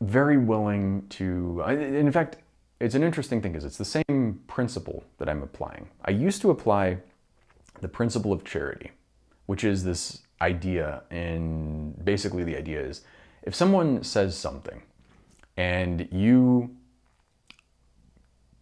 [0.00, 2.38] very willing to, in fact,
[2.80, 5.88] it's an interesting thing because it's the same principle that I'm applying.
[6.04, 6.98] I used to apply
[7.80, 8.90] the principle of charity,
[9.46, 13.02] which is this idea, and basically the idea is
[13.42, 14.82] if someone says something
[15.56, 16.74] and you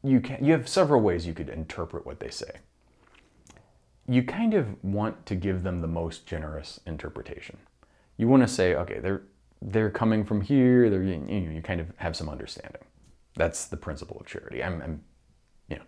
[0.05, 2.51] you can you have several ways you could interpret what they say.
[4.09, 7.57] You kind of want to give them the most generous interpretation.
[8.17, 9.23] You want to say, okay, they're
[9.63, 10.91] they're coming from here.
[10.91, 12.83] They're you, you kind of have some understanding.
[13.37, 14.63] That's the principle of charity.
[14.63, 15.05] I'm, I'm,
[15.69, 15.83] you know,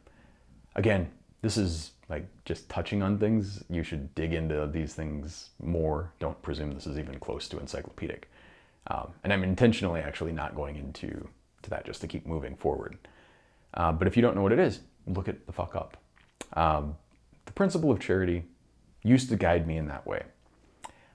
[0.77, 1.11] again,
[1.43, 3.63] this is like just touching on things.
[3.69, 6.13] You should dig into these things more.
[6.19, 8.31] Don't presume this is even close to encyclopedic.
[8.89, 11.29] Um, and I'm intentionally actually not going into
[11.63, 12.99] to that just to keep moving forward.
[13.75, 15.97] Uh, but if you don't know what it is, look it the fuck up.
[16.53, 16.97] Um,
[17.47, 18.45] the principle of charity
[19.03, 20.23] used to guide me in that way.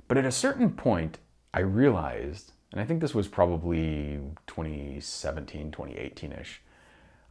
[0.08, 1.20] But at a certain point,
[1.54, 6.62] I realized, and I think this was probably 2017, 2018 ish,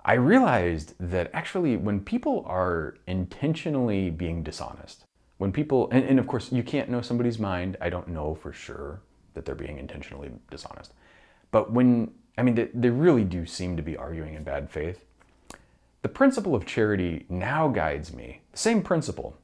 [0.05, 5.05] I realized that actually when people are intentionally being dishonest,
[5.39, 8.53] when people, and, and of course you can't know somebody's mind, I don't know for
[8.53, 9.01] sure
[9.35, 10.93] that they're being intentionally dishonest.
[11.51, 15.05] But when, I mean, they, they really do seem to be arguing in bad faith.
[16.03, 19.37] The principle of charity now guides me, the same principle,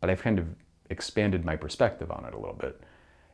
[0.00, 0.46] but I've kind of
[0.90, 2.80] expanded my perspective on it a little bit.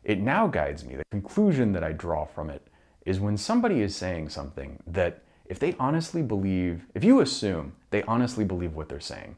[0.08, 0.96] It now guides me.
[0.96, 2.66] The conclusion that I draw from it
[3.04, 8.02] is when somebody is saying something that if they honestly believe, if you assume they
[8.04, 9.36] honestly believe what they're saying,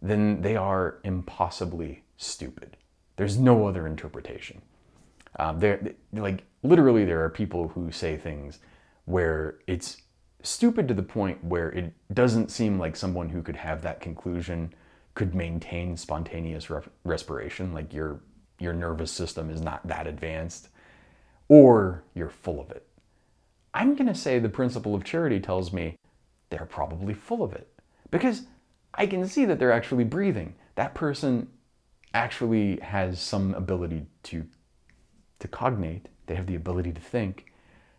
[0.00, 2.78] then they are impossibly stupid.
[3.16, 4.62] There's no other interpretation.
[5.38, 8.58] Um, there, like literally, there are people who say things
[9.04, 9.98] where it's
[10.42, 14.72] stupid to the point where it doesn't seem like someone who could have that conclusion
[15.14, 17.74] could maintain spontaneous re- respiration.
[17.74, 18.20] Like your
[18.58, 20.68] your nervous system is not that advanced,
[21.48, 22.86] or you're full of it.
[23.74, 25.96] I'm going to say the principle of charity tells me
[26.50, 27.68] they're probably full of it
[28.10, 28.42] because
[28.94, 30.54] I can see that they're actually breathing.
[30.76, 31.48] That person
[32.14, 34.46] actually has some ability to
[35.38, 37.52] to cognate, they have the ability to think.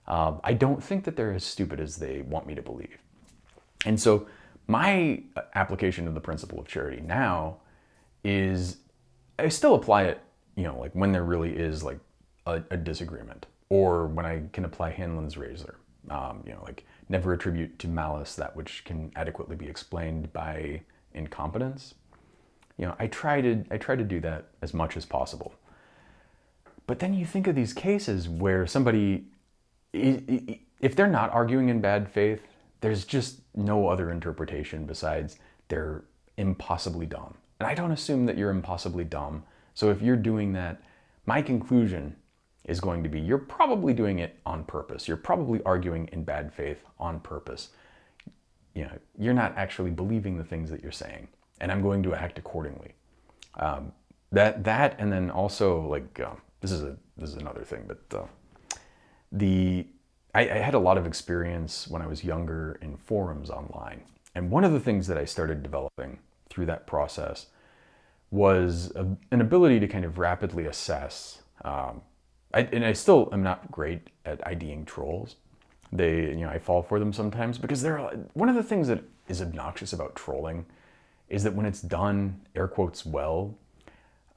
[0.08, 2.98] Um, I don't think that they're as stupid as they want me to believe.
[3.86, 4.28] And so,
[4.68, 5.22] my
[5.54, 7.58] application of the principle of charity now
[8.24, 8.78] is
[9.38, 10.22] I still apply it,
[10.58, 12.00] you know, like when there really is like
[12.46, 15.76] a, a disagreement, or when I can apply Hanlon's razor,
[16.10, 20.82] um, you know, like never attribute to malice that which can adequately be explained by
[21.14, 21.94] incompetence.
[22.78, 25.54] You know, I try to I try to do that as much as possible.
[26.88, 29.26] But then you think of these cases where somebody,
[29.94, 32.42] if they're not arguing in bad faith,
[32.82, 36.06] there's just no other interpretation besides they're
[36.38, 37.36] impossibly dumb.
[37.60, 39.44] And I don't assume that you're impossibly dumb.
[39.78, 40.82] So if you're doing that,
[41.28, 42.16] my conclusion
[42.64, 45.08] is going to be you're probably doing it on purpose.
[45.08, 47.70] You're probably arguing in bad faith on purpose.
[48.74, 51.28] You know, you're not actually believing the things that you're saying,
[51.62, 52.96] and I'm going to act accordingly.
[53.60, 53.92] Um,
[54.32, 58.18] that that, and then also like um, this is a this is another thing, but
[58.18, 58.26] uh,
[59.32, 59.86] the
[60.34, 64.02] I, I had a lot of experience when I was younger in forums online,
[64.34, 66.18] and one of the things that I started developing
[66.50, 67.46] through that process
[68.32, 71.42] was a, an ability to kind of rapidly assess.
[71.64, 72.02] Um,
[72.54, 75.36] I, and I still am not great at IDing trolls.
[75.92, 78.00] They, you know, I fall for them sometimes because they're
[78.34, 80.66] one of the things that is obnoxious about trolling
[81.30, 83.58] is that when it's done air quotes well,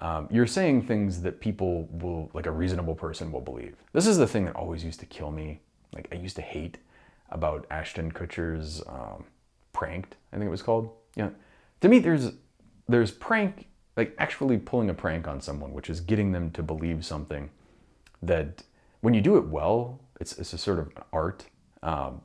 [0.00, 3.76] um, you're saying things that people will, like a reasonable person will believe.
[3.92, 5.60] This is the thing that always used to kill me.
[5.92, 6.78] Like I used to hate
[7.30, 9.24] about Ashton Kutcher's um,
[9.72, 10.90] pranked, I think it was called.
[11.16, 11.30] Yeah.
[11.80, 12.32] To me, there's
[12.88, 17.04] there's prank, like actually pulling a prank on someone, which is getting them to believe
[17.04, 17.50] something
[18.22, 18.62] that
[19.00, 21.46] when you do it well, It's, it's a sort of art
[21.82, 22.20] um,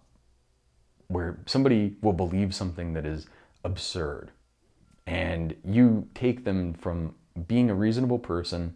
[1.08, 3.28] where somebody will believe something that is
[3.63, 4.32] absurd.
[5.08, 7.15] And you take them from
[7.47, 8.73] being a reasonable person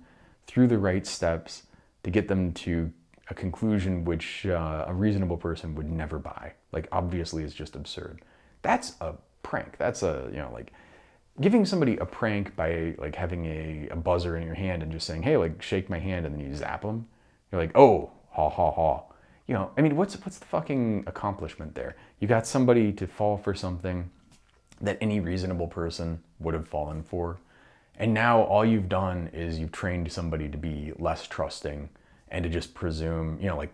[0.48, 1.64] through the right steps
[2.04, 2.92] to get them to
[3.30, 6.54] a conclusion which uh, a reasonable person would never buy.
[6.72, 8.22] Like, obviously, it's just absurd.
[8.62, 9.78] That's a prank.
[9.78, 10.72] That's a, you know, like
[11.42, 15.08] giving somebody a prank by like having a, a buzzer in your hand and just
[15.08, 17.08] saying, hey, like shake my hand and then you zap them.
[17.52, 19.04] You're like, oh, ha ha ha.
[19.48, 21.96] You know, I mean, what's what's the fucking accomplishment there?
[22.20, 24.10] You got somebody to fall for something
[24.82, 27.40] that any reasonable person would have fallen for.
[27.96, 31.90] And now all you've done is you've trained somebody to be less trusting
[32.30, 33.74] and to just presume, you know, like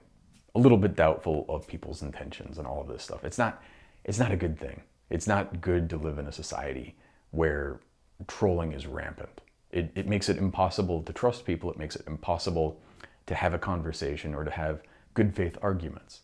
[0.56, 3.24] a little bit doubtful of people's intentions and all of this stuff.
[3.24, 3.62] It's not
[4.04, 4.82] it's not a good thing.
[5.10, 6.96] It's not good to live in a society
[7.36, 7.80] where
[8.28, 9.42] trolling is rampant.
[9.72, 11.72] It, it makes it impossible to trust people.
[11.72, 12.80] It makes it impossible
[13.26, 14.82] to have a conversation or to have
[15.14, 16.22] good faith arguments.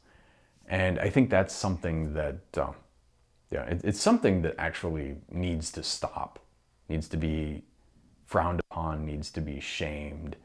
[0.67, 2.75] And I think that's something that, um,
[3.51, 6.39] yeah, it, it's something that actually needs to stop,
[6.87, 7.63] needs to be
[8.25, 10.37] frowned upon, needs to be shamed,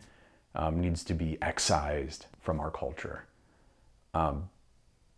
[0.56, 3.24] um, needs to be excised from our culture.
[4.14, 4.48] Um,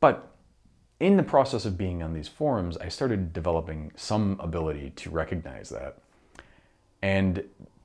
[0.01, 0.35] but
[1.01, 5.69] in the process of being on these forums, I started developing some ability to recognize
[5.71, 5.99] that.
[7.03, 7.45] And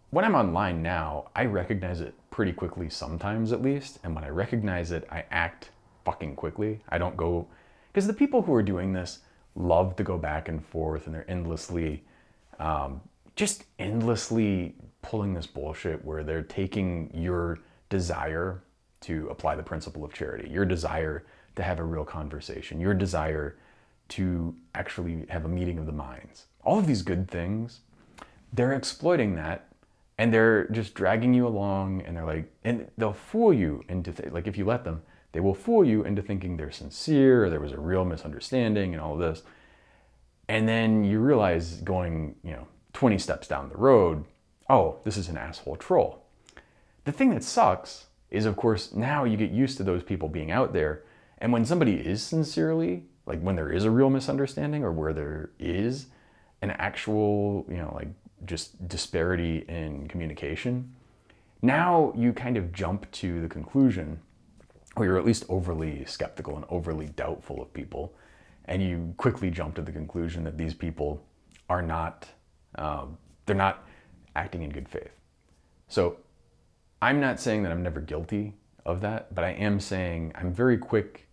[0.10, 3.99] when I'm online now, I recognize it pretty quickly, sometimes at least.
[4.04, 5.69] And when I recognize it, I act
[6.06, 6.82] fucking quickly.
[6.89, 7.47] I don't go,
[7.91, 9.19] because the people who are doing this
[9.56, 12.04] love to go back and forth and they're endlessly,
[12.60, 13.02] um,
[13.36, 18.63] just endlessly pulling this bullshit where they're taking your desire
[19.02, 23.55] to apply the principle of charity, your desire to have a real conversation, your desire
[24.09, 26.45] to actually have a meeting of the minds.
[26.63, 27.81] All of these good things,
[28.51, 29.67] they're exploiting that
[30.17, 34.31] and they're just dragging you along and they're like, and they'll fool you into, th-
[34.31, 37.59] like if you let them, they will fool you into thinking they're sincere or there
[37.59, 39.41] was a real misunderstanding and all of this.
[40.47, 44.25] And then you realize going, you know, 20 steps down the road,
[44.69, 46.23] oh, this is an asshole troll.
[47.05, 50.51] The thing that sucks is, of course, now you get used to those people being
[50.51, 51.03] out there
[51.43, 55.49] and when somebody is sincerely, like when there is a real misunderstanding or where there
[55.60, 56.06] is
[56.62, 58.08] an actual, you know, like
[58.45, 60.95] just disparity in communication,
[61.62, 64.21] now you kind of jump to the conclusion,
[64.95, 68.15] or you're at least overly skeptical and overly doubtful of people,
[68.63, 71.21] and you quickly jump to the conclusion that these people
[71.67, 72.25] are not,
[72.75, 73.86] um, they're not
[74.38, 75.12] acting in good faith.
[75.89, 76.15] So
[77.01, 78.53] I'm not saying that I'm never guilty
[78.86, 81.27] of that, but I am saying I'm very quick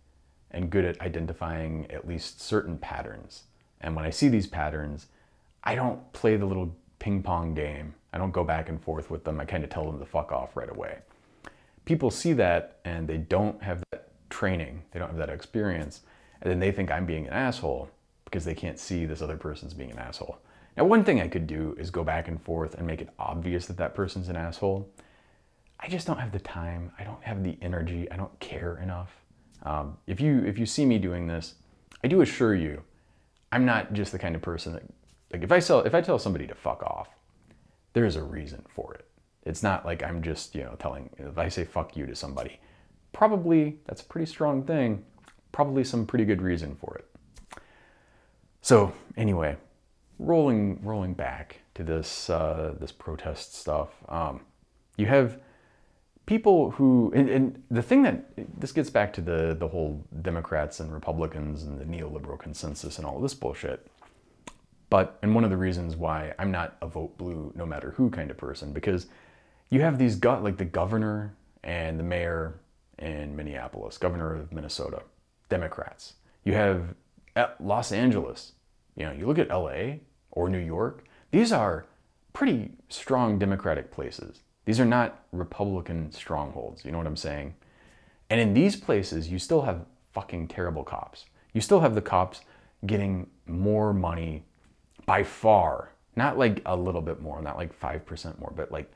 [0.51, 3.43] and good at identifying at least certain patterns.
[3.79, 5.07] And when I see these patterns,
[5.63, 7.95] I don't play the little ping pong game.
[8.13, 9.39] I don't go back and forth with them.
[9.39, 10.99] I kind of tell them to fuck off right away.
[11.85, 16.01] People see that and they don't have that training, they don't have that experience,
[16.41, 17.89] and then they think I'm being an asshole
[18.25, 20.37] because they can't see this other person's being an asshole.
[20.77, 23.65] Now, one thing I could do is go back and forth and make it obvious
[23.65, 24.89] that that person's an asshole.
[25.79, 26.91] I just don't have the time.
[26.97, 28.09] I don't have the energy.
[28.09, 29.20] I don't care enough.
[29.63, 31.55] Um, if you if you see me doing this,
[32.03, 32.81] I do assure you,
[33.51, 34.83] I'm not just the kind of person that
[35.31, 37.09] like if I sell if I tell somebody to fuck off,
[37.93, 39.05] there is a reason for it.
[39.43, 42.59] It's not like I'm just you know telling if I say fuck you to somebody,
[43.13, 45.03] probably that's a pretty strong thing.
[45.51, 47.61] Probably some pretty good reason for it.
[48.61, 49.57] So anyway,
[50.17, 54.41] rolling rolling back to this uh, this protest stuff, um,
[54.97, 55.39] you have
[56.25, 58.25] people who and, and, the thing that
[58.59, 63.05] this gets back to the the whole Democrats and Republicans and the neoliberal consensus and
[63.05, 63.87] all this bullshit.
[64.89, 68.09] But and one of the reasons why I'm not a vote blue no matter who
[68.09, 69.07] kind of person because
[69.69, 72.59] you have these gut like the governor and the mayor
[72.99, 75.03] in Minneapolis, governor of Minnesota,
[75.49, 76.13] Democrats.
[76.43, 76.95] You have
[77.35, 78.53] at Los Angeles.
[78.95, 79.99] You know, you look at LA
[80.31, 81.05] or New York.
[81.31, 81.85] These are
[82.33, 86.85] pretty strong Democratic places these are not Republican strongholds.
[86.85, 87.55] You know what I'm saying?
[88.29, 91.25] And in these places, you still have fucking terrible cops.
[91.53, 92.41] You still have the cops
[92.85, 94.43] getting more money
[95.05, 95.91] by far.
[96.15, 98.91] Not like a little bit more, not like 5% more, but like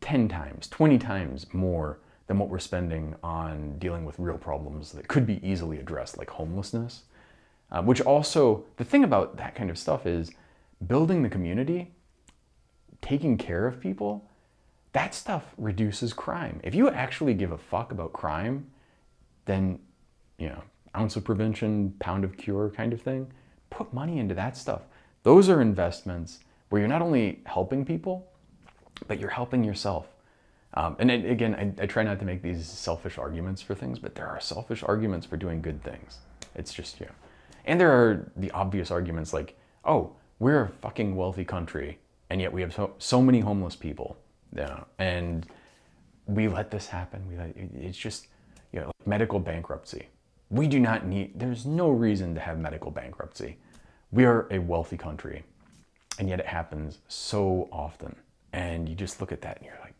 [0.00, 5.08] 10 times, 20 times more than what we're spending on dealing with real problems that
[5.08, 7.02] could be easily addressed, like homelessness.
[7.70, 10.30] Uh, which also, the thing about that kind of stuff is
[10.86, 11.92] building the community,
[13.02, 14.28] taking care of people,
[14.98, 16.58] that stuff reduces crime.
[16.64, 18.66] If you actually give a fuck about crime,
[19.44, 19.78] then,
[20.38, 20.60] you know,
[20.96, 23.30] ounce of prevention, pound of cure kind of thing,
[23.70, 24.82] put money into that stuff.
[25.22, 28.26] Those are investments where you're not only helping people,
[29.06, 30.08] but you're helping yourself.
[30.74, 34.00] Um, and it, again, I, I try not to make these selfish arguments for things,
[34.00, 36.18] but there are selfish arguments for doing good things.
[36.56, 37.08] It's just you.
[37.66, 42.52] And there are the obvious arguments like, oh, we're a fucking wealthy country, and yet
[42.52, 44.16] we have so, so many homeless people.
[44.54, 45.46] Yeah, and
[46.26, 47.26] we let this happen.
[47.28, 48.28] We let, it's just,
[48.72, 50.08] you know, like medical bankruptcy.
[50.50, 53.58] We do not need, there's no reason to have medical bankruptcy.
[54.10, 55.44] We are a wealthy country,
[56.18, 58.16] and yet it happens so often.
[58.52, 59.94] And you just look at that and you're like,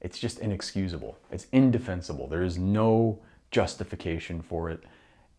[0.00, 1.18] it's just inexcusable.
[1.30, 2.28] It's indefensible.
[2.28, 3.20] There is no
[3.50, 4.84] justification for it.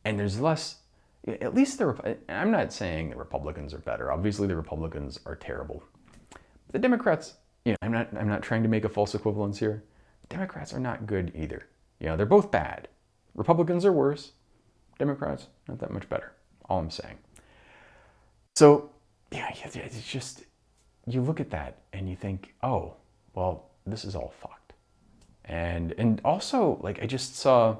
[0.05, 0.77] And there's less,
[1.27, 4.11] at least the, I'm not saying the Republicans are better.
[4.11, 5.83] Obviously, the Republicans are terrible.
[6.71, 7.35] The Democrats,
[7.67, 9.83] you know, I'm not, I'm not trying to make a false equivalence here.
[10.29, 11.67] Democrats are not good either.
[11.99, 12.87] You know, they're both bad.
[13.35, 14.31] Republicans are worse.
[14.97, 16.31] Democrats, not that much better.
[16.69, 17.17] All I'm saying.
[18.55, 18.89] So,
[19.31, 20.45] yeah, it's just,
[21.07, 22.93] you look at that and you think, oh,
[23.33, 24.71] well, this is all fucked.
[25.43, 27.75] And, and also, like, I just saw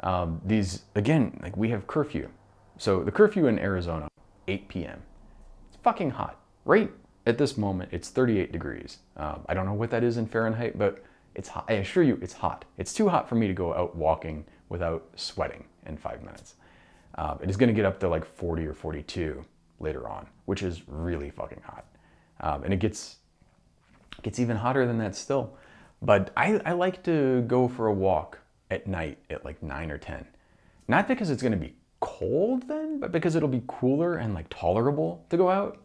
[0.00, 2.28] um, these, again, like, we have curfew.
[2.76, 4.08] So the curfew in Arizona,
[4.48, 5.00] 8 p.m.
[5.70, 6.38] It's fucking hot.
[6.66, 6.92] Right
[7.26, 8.98] at this moment, it's 38 degrees.
[9.16, 11.04] Um, I don't know what that is in Fahrenheit, but
[11.34, 11.64] it's hot.
[11.68, 12.64] I assure you, it's hot.
[12.78, 16.54] It's too hot for me to go out walking without sweating in five minutes.
[17.16, 19.44] Um, it is going to get up to like 40 or 42
[19.80, 21.84] later on, which is really fucking hot.
[22.40, 23.16] Um, and it gets
[24.22, 25.56] gets even hotter than that still.
[26.00, 28.38] But I, I like to go for a walk
[28.70, 30.26] at night at like 9 or 10.
[30.88, 34.46] Not because it's going to be cold then, but because it'll be cooler and like
[34.50, 35.78] tolerable to go out.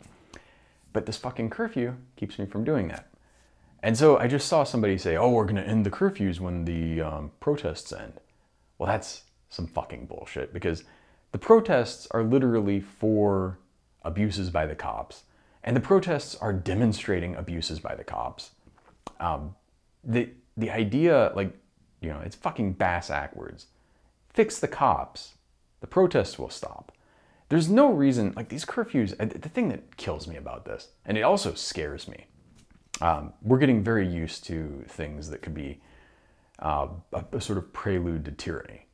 [0.98, 3.08] But this fucking curfew keeps me from doing that.
[3.84, 6.66] And so I just saw somebody say, oh, we're going to end the curfews when
[6.66, 8.14] the um, protests end.
[8.80, 10.86] Well, that's some fucking bullshit because
[11.34, 13.60] the protests are literally for
[14.02, 15.22] abuses by the cops.
[15.64, 18.50] And the protests are demonstrating abuses by the cops.
[19.20, 19.54] Um,
[20.04, 21.56] the, the idea, like,
[22.02, 23.68] you know, it's fucking bass backwards.
[24.34, 25.36] Fix the cops,
[25.80, 26.92] the protests will stop.
[27.50, 31.22] There's no reason, like these curfews, the thing that kills me about this, and it
[31.22, 32.26] also scares me,
[33.00, 35.80] um, we're getting very used to things that could be
[36.60, 38.88] uh, a, a, sort of prelude to tyranny,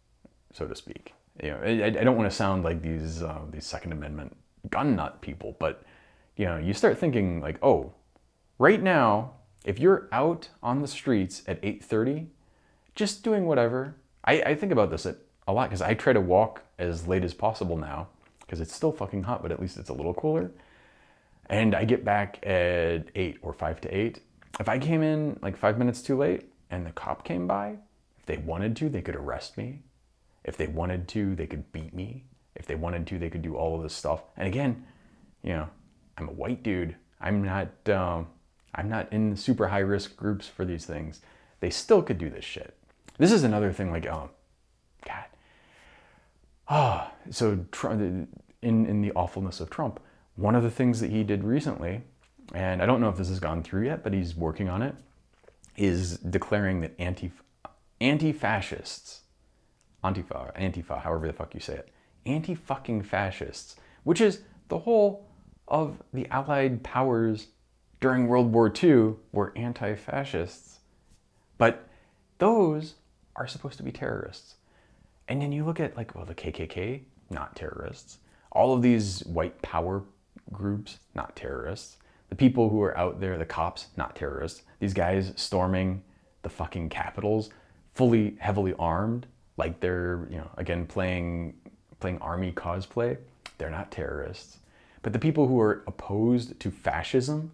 [0.52, 1.14] so to speak.
[1.42, 4.36] You know, I, I don't want to sound like these uh, these Second Amendment
[4.70, 5.84] gun nut people, but
[6.36, 7.94] you know, you start thinking like, oh,
[8.60, 9.32] right now,
[9.66, 12.28] if you're out on the streets at 8:30,
[12.94, 13.96] just doing whatever.
[14.26, 17.34] I, I think about this a lot because I try to walk as late as
[17.34, 18.10] possible now
[18.46, 20.52] because it's still fucking hot, but at least it's a little cooler
[21.48, 24.22] and I get back at eight or five to eight.
[24.60, 27.78] If I came in like five minutes too late and the cop came by,
[28.18, 29.82] if they wanted to, they could arrest me.
[30.44, 32.26] If they wanted to, they could beat me.
[32.56, 34.24] If they wanted to, they could do all of this stuff.
[34.38, 34.86] And again,
[35.42, 35.70] you know,
[36.18, 36.96] I'm a white dude.
[37.20, 38.28] I'm not, um,
[38.76, 41.22] I'm not in super high risk groups for these things.
[41.60, 42.76] They still could do this shit.
[43.18, 44.30] This is another thing like, um.
[46.68, 48.28] Ah, so in,
[48.62, 50.00] in the awfulness of Trump,
[50.36, 52.02] one of the things that he did recently,
[52.54, 54.96] and I don't know if this has gone through yet, but he's working on it,
[55.76, 57.32] is declaring that anti
[58.02, 59.22] anti-fascists,
[60.04, 61.90] Antifa, Antifa, however the fuck you say it,
[62.26, 65.26] anti-fucking fascists, which is the whole
[65.68, 67.48] of the Allied powers
[68.02, 70.80] during World War II were anti-fascists.
[71.58, 71.88] But
[72.40, 72.96] those
[73.36, 74.56] are supposed to be terrorists.
[75.28, 78.18] And then you look at like, well, the KKK, not terrorists.
[78.52, 80.04] All of these white power
[80.52, 81.98] groups, not terrorists.
[82.30, 84.64] The people who are out there, the cops, not terrorists.
[84.80, 86.04] These guys storming
[86.42, 87.50] the fucking capitols,
[87.94, 91.54] fully heavily armed, like they're, you know, again playing
[92.00, 93.18] playing army cosplay.
[93.58, 94.58] They're not terrorists.
[95.04, 97.52] But the people who are opposed to fascism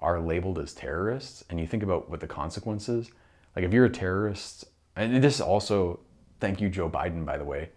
[0.00, 1.44] are labeled as terrorists.
[1.50, 3.10] And you think about what the consequences.
[3.54, 4.64] Like if you're a terrorist,
[4.96, 6.00] and this also,
[6.40, 7.70] thank you Joe Biden, by the way,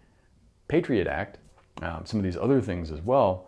[0.68, 1.38] Patriot Act,
[1.82, 3.47] um, some of these other things as well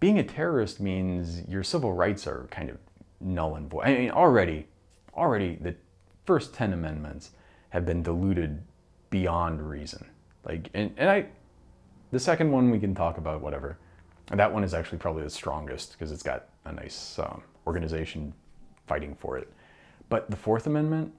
[0.00, 2.78] being a terrorist means your civil rights are kind of
[3.20, 3.84] null and void.
[3.84, 4.66] I mean, already,
[5.14, 5.74] already the
[6.24, 7.30] first 10 amendments
[7.68, 8.62] have been diluted
[9.10, 10.06] beyond reason.
[10.44, 11.26] Like, and, and I,
[12.10, 13.76] the second one we can talk about, whatever.
[14.30, 18.32] And that one is actually probably the strongest because it's got a nice um, organization
[18.86, 19.52] fighting for it.
[20.08, 21.12] But the Fourth Amendment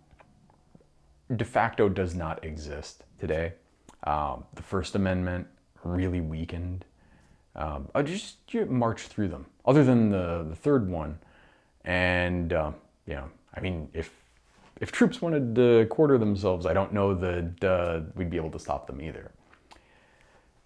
[1.36, 3.54] de facto does not exist today.
[4.04, 5.48] Um, the First Amendment
[5.84, 6.84] really weakened
[7.56, 9.46] um, I just you march through them.
[9.66, 11.20] Other than the, the third one,
[11.84, 12.72] and uh,
[13.06, 14.12] yeah, I mean, if
[14.80, 18.60] if troops wanted to quarter themselves, I don't know that uh, we'd be able to
[18.60, 19.32] stop them either.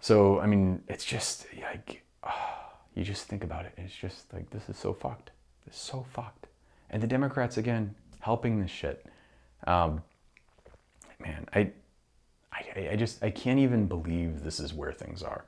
[0.00, 2.04] So I mean, it's just like
[2.94, 3.72] you just think about it.
[3.76, 5.32] It's just like this is so fucked.
[5.66, 6.46] This is so fucked.
[6.90, 9.04] And the Democrats again, helping this shit.
[9.66, 10.02] Um,
[11.18, 11.72] man, I,
[12.56, 15.44] I, I just I can't even believe this is where things are.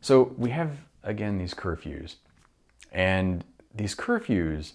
[0.00, 2.16] So we have again these curfews,
[2.92, 4.72] and these curfews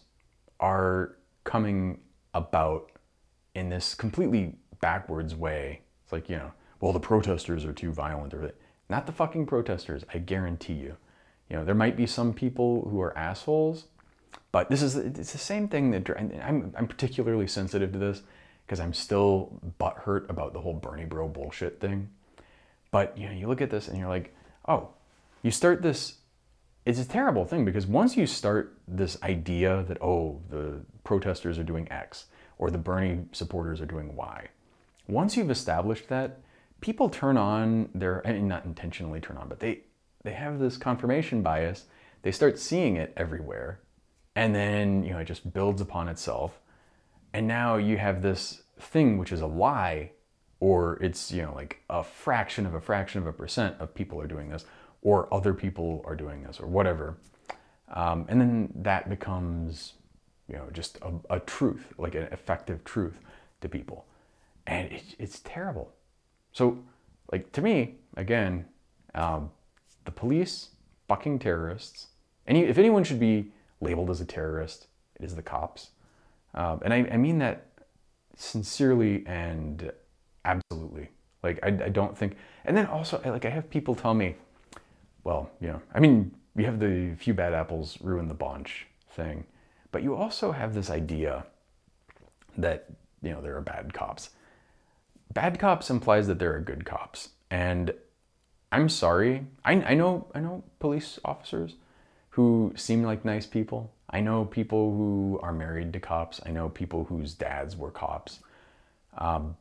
[0.60, 2.00] are coming
[2.34, 2.92] about
[3.56, 5.82] in this completely backwards way.
[6.04, 6.52] It's like you know,
[6.82, 8.52] well the protesters are too violent, or
[8.90, 10.04] not the fucking protesters.
[10.14, 10.98] I guarantee you.
[11.50, 13.86] You know, there might be some people who are assholes,
[14.52, 18.22] but this is it's the same thing that I'm I'm particularly sensitive to this
[18.70, 22.08] because I'm still butthurt about the whole Bernie bro bullshit thing.
[22.92, 24.36] But you know, you look at this and you're like,
[24.68, 24.90] oh,
[25.42, 26.20] you start this.
[26.86, 31.64] It's a terrible thing because once you start this idea that oh, the protesters are
[31.64, 32.28] doing X
[32.60, 34.50] or the Bernie supporters are doing Y,
[35.08, 36.40] once you've established that,
[36.80, 39.80] people turn on their I mean, not intentionally turn on, but they
[40.24, 41.86] they have this confirmation bias.
[42.22, 43.80] They start seeing it everywhere,
[44.36, 46.60] and then you know it just builds upon itself
[47.34, 50.12] and now you have this thing which is a lie
[50.60, 54.20] or it's you know like a fraction of a fraction of a percent of people
[54.20, 54.66] are doing this
[55.02, 57.18] or other people are doing this or whatever.
[57.94, 59.94] Um, and then that becomes
[60.48, 63.20] you know just a, a, truth like an effective truth
[63.62, 64.06] to people.
[64.68, 65.94] And it, it's terrible.
[66.52, 66.80] So
[67.32, 68.66] like to me again
[69.16, 69.52] um,
[70.06, 70.70] the police
[71.08, 72.08] fucking terrorists
[72.48, 73.52] any if anyone should be
[73.82, 75.92] labeled as a terrorist it is the cops
[76.54, 77.68] um, and I, I, mean that
[78.36, 79.91] sincerely and
[80.45, 81.10] absolutely.
[81.43, 82.36] Like, I, I, don't think,
[82.66, 84.36] and then also, like, I have people tell me,
[85.24, 89.45] well, you know, I mean, you have the few bad apples ruin the bunch thing,
[89.91, 91.45] but you also have this idea
[92.58, 92.86] that,
[93.22, 94.32] you know, there are bad cops.
[95.34, 97.30] Bad cops implies that there are good cops.
[97.52, 97.93] And
[98.72, 101.76] I'm sorry, I, I know, I know police officers
[102.32, 106.41] who seem like nice people I know people who are married to cops.
[106.45, 108.39] I know people whose dads were cops.
[109.18, 109.55] Um,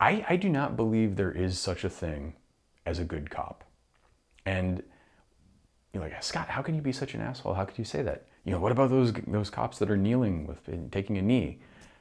[0.00, 2.34] I, I do not believe there is such a thing
[2.84, 3.64] as a good cop.
[4.44, 4.82] And
[5.92, 7.54] you're like, Scott, how can you be such an asshole?
[7.54, 8.26] How could you say that?
[8.44, 10.60] You know, what about those those cops that are kneeling with
[10.92, 11.60] taking a knee?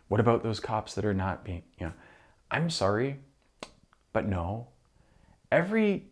[0.09, 1.93] What about those cops that are not being, you know,
[2.51, 3.19] I'm sorry,
[4.13, 4.67] but no.
[5.51, 6.07] Every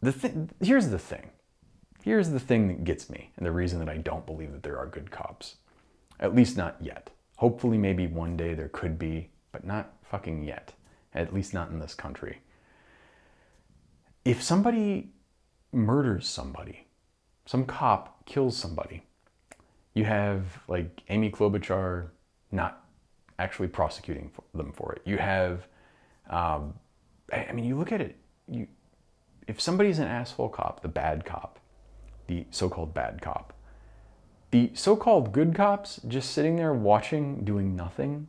[0.00, 1.31] the thing here's the thing.
[2.02, 4.78] Here's the thing that gets me, and the reason that I don't believe that there
[4.78, 5.56] are good cops.
[6.18, 7.10] At least not yet.
[7.36, 10.72] Hopefully, maybe one day there could be, but not fucking yet.
[11.14, 12.40] At least not in this country.
[14.24, 15.12] If somebody
[15.72, 16.86] murders somebody,
[17.46, 19.02] some cop kills somebody,
[19.94, 22.08] you have like Amy Klobuchar
[22.50, 22.84] not
[23.38, 25.02] actually prosecuting them for it.
[25.04, 25.66] You have,
[26.30, 26.74] um,
[27.32, 28.16] I mean, you look at it.
[28.48, 28.66] You,
[29.48, 31.58] if somebody's an asshole cop, the bad cop,
[32.32, 33.52] the so called bad cop.
[34.52, 38.28] The so called good cops just sitting there watching, doing nothing,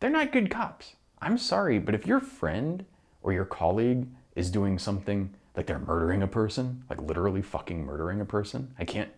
[0.00, 0.96] they're not good cops.
[1.20, 2.84] I'm sorry, but if your friend
[3.22, 8.20] or your colleague is doing something like they're murdering a person, like literally fucking murdering
[8.20, 9.10] a person, I can't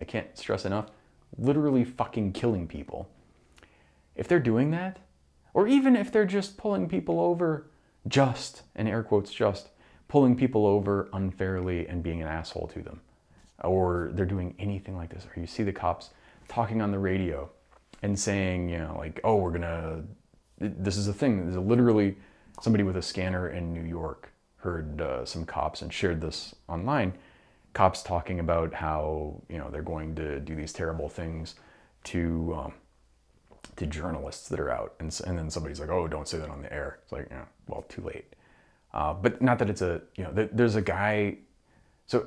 [0.00, 0.86] I can't stress enough,
[1.36, 3.10] literally fucking killing people.
[4.16, 4.98] If they're doing that,
[5.54, 7.66] or even if they're just pulling people over
[8.08, 9.68] just, in air quotes just,
[10.08, 13.00] pulling people over unfairly and being an asshole to them
[13.62, 16.10] or they're doing anything like this, or you see the cops
[16.48, 17.50] talking on the radio
[18.02, 20.02] and saying, you know, like, oh, we're gonna,
[20.58, 21.44] this is a thing.
[21.44, 22.16] There's literally
[22.60, 24.32] somebody with a scanner in New York
[24.62, 27.12] heard uh, some cops and shared this online.
[27.72, 31.54] Cops talking about how you know they're going to do these terrible things
[32.04, 32.72] to um,
[33.76, 36.62] to journalists that are out, and and then somebody's like, oh, don't say that on
[36.62, 36.98] the air.
[37.02, 38.34] It's like, yeah, well, too late.
[38.92, 41.38] Uh, but not that it's a you know, there's a guy.
[42.06, 42.26] So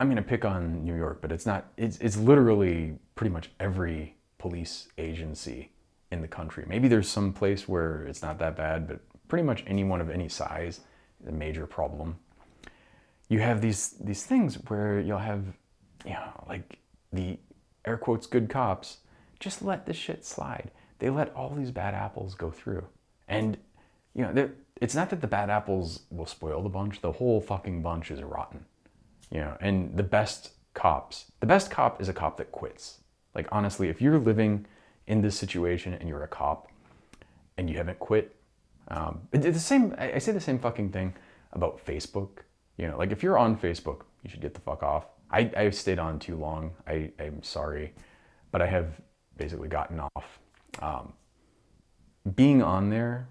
[0.00, 3.50] I'm going to pick on New York, but it's not, it's, it's literally pretty much
[3.58, 5.72] every police agency
[6.12, 6.64] in the country.
[6.68, 10.28] Maybe there's some place where it's not that bad, but pretty much anyone of any
[10.28, 10.80] size
[11.20, 12.16] is a major problem.
[13.28, 15.44] You have these, these things where you'll have,
[16.04, 16.78] you know, like
[17.12, 17.38] the
[17.84, 18.98] air quotes good cops
[19.40, 20.70] just let this shit slide.
[20.98, 22.86] They let all these bad apples go through.
[23.28, 23.56] And,
[24.14, 27.82] you know, it's not that the bad apples will spoil the bunch, the whole fucking
[27.82, 28.64] bunch is rotten.
[29.30, 32.98] You know, and the best cops, the best cop is a cop that quits.
[33.34, 34.66] Like honestly, if you're living
[35.06, 36.68] in this situation and you're a cop
[37.56, 38.34] and you haven't quit,
[38.88, 39.94] um, it's the same.
[39.98, 41.14] I say the same fucking thing
[41.52, 42.30] about Facebook.
[42.76, 45.06] You know, like if you're on Facebook, you should get the fuck off.
[45.30, 46.72] I, I've stayed on too long.
[46.86, 47.92] I, I'm sorry,
[48.50, 49.00] but I have
[49.36, 50.38] basically gotten off.
[50.80, 51.12] Um,
[52.34, 53.28] being on there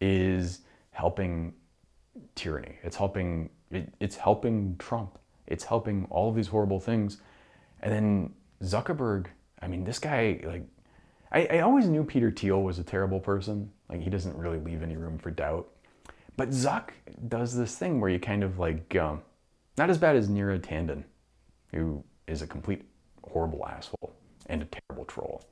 [0.00, 0.60] is
[0.90, 1.54] helping
[2.34, 2.78] tyranny.
[2.82, 3.50] It's helping.
[3.70, 5.18] It, it's helping Trump.
[5.46, 7.18] It's helping all of these horrible things.
[7.80, 9.26] And then Zuckerberg,
[9.60, 10.64] I mean, this guy, like,
[11.32, 13.70] I, I always knew Peter Thiel was a terrible person.
[13.88, 15.68] Like he doesn't really leave any room for doubt.
[16.36, 16.90] But Zuck
[17.28, 19.22] does this thing where you kind of like, um,
[19.76, 21.04] not as bad as Neera Tanden,
[21.72, 22.82] who is a complete
[23.22, 24.14] horrible asshole
[24.46, 25.44] and a terrible troll.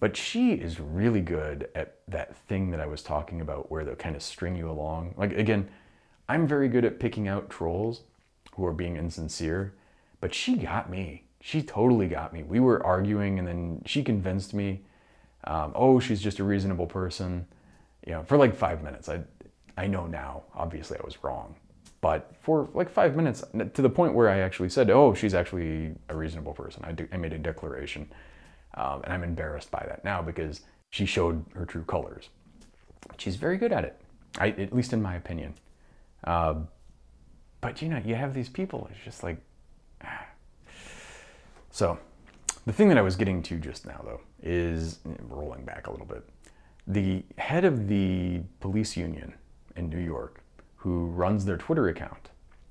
[0.00, 3.94] But she is really good at that thing that I was talking about where they'll
[3.94, 5.14] kind of string you along.
[5.16, 5.68] Like, again,
[6.28, 8.02] I'm very good at picking out trolls
[8.56, 9.74] who are being insincere,
[10.20, 11.24] but she got me.
[11.40, 12.42] She totally got me.
[12.42, 14.82] We were arguing and then she convinced me,
[15.44, 17.46] um, oh, she's just a reasonable person.
[18.06, 19.08] You know, for like five minutes.
[19.08, 19.22] I,
[19.76, 21.56] I know now, obviously I was wrong.
[22.00, 25.94] But for like five minutes, to the point where I actually said, oh, she's actually
[26.08, 26.84] a reasonable person.
[26.84, 28.10] I, I made a declaration.
[28.74, 32.28] Um, and I'm embarrassed by that now because she showed her true colors.
[33.18, 34.00] She's very good at it,
[34.38, 35.54] I, at least in my opinion.
[36.24, 36.54] Uh,
[37.62, 39.38] but you know, you have these people, it's just like.
[41.74, 41.98] So,
[42.66, 46.04] the thing that I was getting to just now, though, is rolling back a little
[46.04, 46.22] bit.
[46.86, 49.32] The head of the police union
[49.74, 50.42] in New York,
[50.76, 52.28] who runs their Twitter account,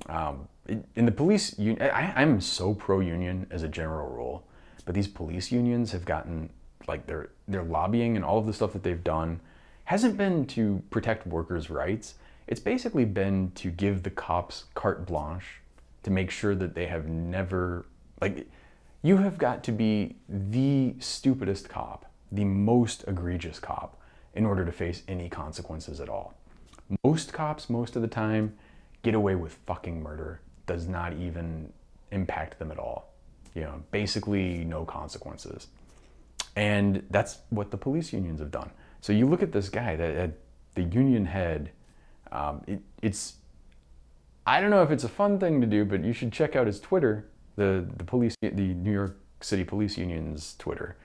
[0.08, 0.48] um,
[0.96, 4.46] in the police union, I'm so pro union as a general rule.
[4.86, 6.50] But these police unions have gotten
[6.88, 9.40] like their their lobbying and all of the stuff that they've done
[9.86, 12.16] hasn't been to protect workers' rights.
[12.48, 15.62] It's basically been to give the cops carte blanche
[16.04, 17.86] to make sure that they have never
[18.20, 18.48] like
[19.04, 24.00] you have got to be the stupidest cop, the most egregious cop
[24.36, 26.36] in order to face any consequences at all.
[27.04, 28.56] Most cops most of the time
[29.02, 30.42] get away with fucking murder.
[30.68, 31.74] Does not even
[32.12, 33.12] impact them at all
[33.54, 35.68] you know, basically no consequences.
[36.56, 38.72] And that's what the police unions have done.
[39.02, 40.32] So you look at this guy, that
[40.76, 41.72] the union head.
[42.32, 43.36] Um, it, it's
[44.46, 46.68] I don't know if it's a fun thing to do, but you should check out
[46.68, 50.98] his Twitter, the the police, the New York City Police Union's Twitter,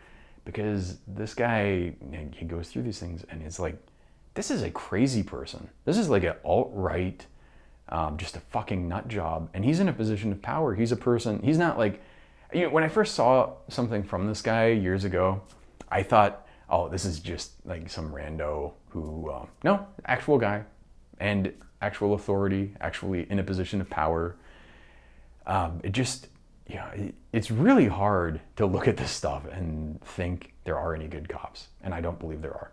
[0.45, 1.95] because this guy
[2.35, 3.77] he goes through these things and it's like,
[4.35, 5.69] this is a crazy person.
[5.85, 7.25] This is like an alt right,
[7.91, 10.75] um, just a fucking nut job, and he's in a position of power.
[10.75, 11.41] He's a person.
[11.43, 12.03] He's not like
[12.55, 15.43] you know, when I first saw something from this guy years ago,
[15.91, 20.65] I thought, oh, this is just like some rando who, uh, no, actual guy
[21.21, 21.53] and
[21.83, 24.37] actual authority, actually in a position of power.
[25.47, 26.29] Um, it just,
[26.67, 31.07] yeah, it, it's really hard to look at this stuff and think there are any
[31.07, 32.73] good cops, and I don't believe there are.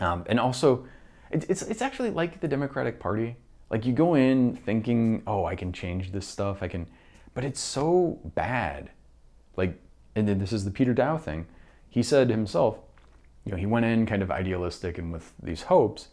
[0.00, 0.86] Um, and also,
[1.30, 3.36] it, it's it's actually like the Democratic Party.
[3.70, 6.62] Like you go in thinking, oh, I can change this stuff.
[6.62, 6.86] I can
[7.34, 8.90] but it's so bad.
[9.56, 9.80] Like,
[10.14, 11.46] and then this is the Peter Daou thing.
[11.88, 12.78] He said himself,
[13.44, 16.08] you know, he went in kind of idealistic and with these hopes,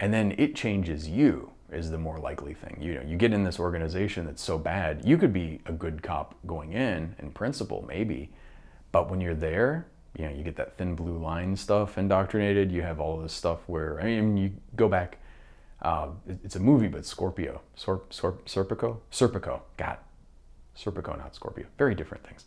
[0.00, 2.76] and then it changes you is the more likely thing.
[2.80, 6.02] You know, you get in this organization that's so bad, you could be a good
[6.02, 8.30] cop going in, in principle, maybe,
[8.90, 9.86] but when you're there,
[10.18, 12.72] you know, you get that thin blue line stuff indoctrinated.
[12.72, 15.18] You have all this stuff where I mean, you go back.
[15.80, 16.08] Uh,
[16.42, 19.60] it's a movie, but Scorpio, Sor, Sor, Serpico, Serpico.
[19.76, 19.98] God,
[20.76, 21.66] Serpico, not Scorpio.
[21.78, 22.44] Very different things.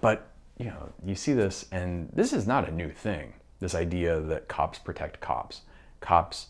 [0.00, 3.34] But, you know, you see this, and this is not a new thing.
[3.60, 5.62] This idea that cops protect cops.
[6.00, 6.48] Cops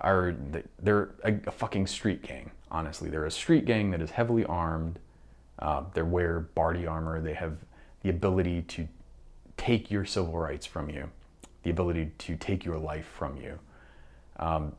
[0.00, 0.34] are,
[0.78, 3.10] they're a, fucking street gang, honestly.
[3.10, 4.98] They're a street gang that is heavily armed.
[5.58, 7.20] Uh, they wear body armor.
[7.20, 7.56] They have
[8.02, 8.88] the ability to
[9.56, 11.10] take your civil rights from you,
[11.62, 13.58] the ability to take your life from you.
[14.38, 14.72] Um,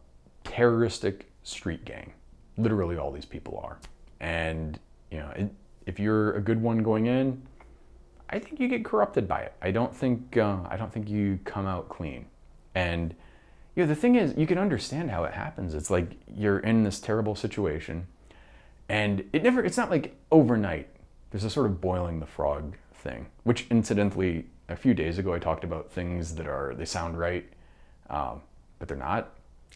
[0.43, 2.13] terroristic street gang.
[2.57, 3.77] Literally, all these people are.
[4.19, 4.79] And,
[5.11, 5.51] you know, it,
[5.85, 7.41] if you're a good one going in,
[8.29, 9.53] I think you get corrupted by it.
[9.61, 12.25] I don't think uh, I don't think you come out clean.
[12.75, 13.13] And
[13.75, 15.73] you know, the thing is, you can understand how it happens.
[15.73, 18.07] It's like you're in this terrible situation,
[18.89, 19.63] and it never.
[19.63, 20.89] It's not like overnight.
[21.31, 25.39] There's a sort of boiling the frog thing, which incidentally, a few days ago I
[25.39, 27.45] talked about things that are they sound right,
[28.09, 28.41] um,
[28.79, 29.31] but they're not.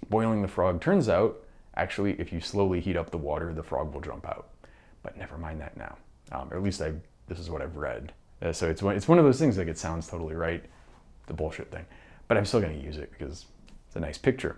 [0.10, 1.42] Boiling the frog turns out
[1.78, 4.50] actually, if you slowly heat up the water, the frog will jump out.
[5.04, 5.98] But never mind that now.
[6.32, 6.94] Um, or at least I,
[7.28, 8.14] this is what I've read.
[8.42, 10.64] Uh, so it's one, it's one of those things like it sounds totally right,
[11.28, 11.86] the bullshit thing.
[12.28, 13.46] But I'm still going to use it because
[13.96, 14.58] it's a nice picture.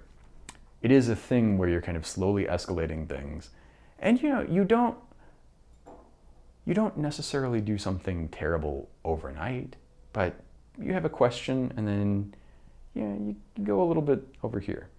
[0.81, 3.51] It is a thing where you're kind of slowly escalating things.
[3.99, 4.97] And you know, you don't
[6.65, 9.75] you don't necessarily do something terrible overnight,
[10.11, 10.41] but
[10.81, 12.33] you have a question and then
[12.95, 14.89] yeah, you go a little bit over here.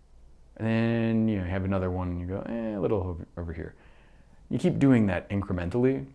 [0.57, 3.53] And then you know, have another one and you go eh, a little over, over
[3.53, 3.74] here.
[4.51, 6.07] You keep doing that incrementally,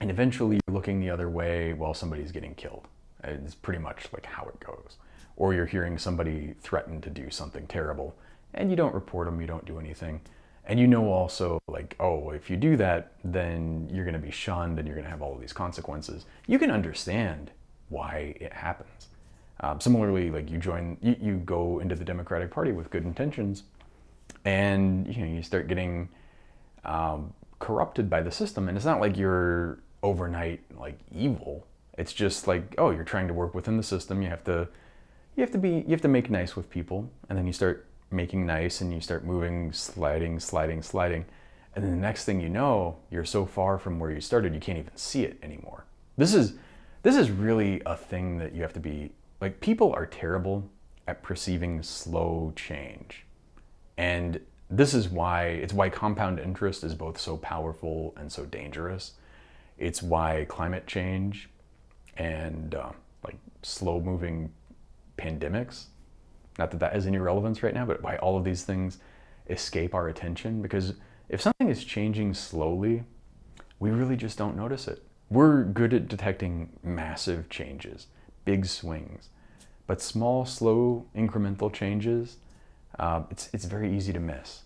[0.00, 2.88] and eventually you're looking the other way while somebody's getting killed.
[3.22, 4.96] It's pretty much like how it goes.
[5.36, 8.16] Or you're hearing somebody threaten to do something terrible,
[8.54, 10.20] and you don't report them, you don't do anything.
[10.68, 14.32] And you know also, like, oh, if you do that, then you're going to be
[14.32, 16.26] shunned and you're going to have all of these consequences.
[16.48, 17.52] You can understand
[17.88, 19.08] why it happens.
[19.60, 23.62] Um, similarly, like you join, you, you go into the Democratic Party with good intentions,
[24.44, 26.08] and you know you start getting
[26.84, 28.68] um, corrupted by the system.
[28.68, 31.66] And it's not like you're overnight like evil.
[31.96, 34.20] It's just like oh, you're trying to work within the system.
[34.20, 34.68] You have to
[35.36, 37.86] you have to be you have to make nice with people, and then you start
[38.10, 41.26] making nice, and you start moving, sliding, sliding, sliding,
[41.76, 44.60] and then the next thing you know, you're so far from where you started, you
[44.60, 45.84] can't even see it anymore.
[46.16, 46.54] This is
[47.02, 50.68] this is really a thing that you have to be like people are terrible
[51.06, 53.26] at perceiving slow change.
[53.98, 59.12] And this is why it's why compound interest is both so powerful and so dangerous.
[59.76, 61.50] It's why climate change
[62.16, 62.90] and uh,
[63.22, 64.50] like slow moving
[65.16, 65.86] pandemics,
[66.58, 68.98] not that that has any relevance right now, but why all of these things
[69.48, 70.62] escape our attention.
[70.62, 70.94] Because
[71.28, 73.04] if something is changing slowly,
[73.78, 75.02] we really just don't notice it.
[75.28, 78.06] We're good at detecting massive changes,
[78.44, 79.28] big swings,
[79.86, 82.36] but small, slow, incremental changes,
[82.98, 84.62] uh, it's, it's very easy to miss.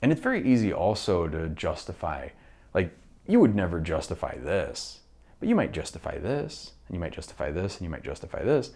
[0.00, 2.28] And it's very easy also to justify,
[2.74, 2.92] like,
[3.26, 5.00] you would never justify this,
[5.40, 8.72] but you might justify this, and you might justify this, and you might justify this.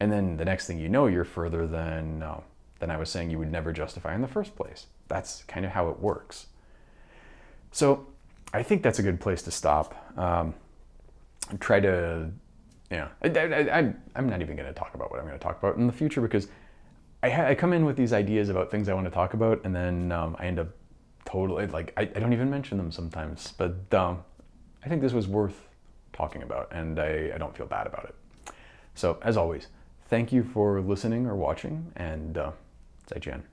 [0.00, 2.40] And then the next thing you know, you're further than, uh,
[2.78, 4.86] than I was saying you would never justify in the first place.
[5.08, 6.46] That's kind of how it works.
[7.70, 8.06] So
[8.52, 9.94] I think that's a good place to stop.
[10.18, 10.54] Um,
[11.58, 12.30] try to,
[12.90, 15.58] yeah, I, I, I'm not even going to talk about what I'm going to talk
[15.58, 16.48] about in the future because
[17.22, 19.76] I, I come in with these ideas about things I want to talk about, and
[19.76, 20.68] then um, I end up
[21.26, 23.52] totally like I, I don't even mention them sometimes.
[23.56, 24.24] But um,
[24.84, 25.68] I think this was worth
[26.12, 28.52] talking about, and I, I don't feel bad about it.
[28.94, 29.66] So as always,
[30.10, 32.52] thank you for listening or watching, and uh,
[33.06, 33.49] 再见。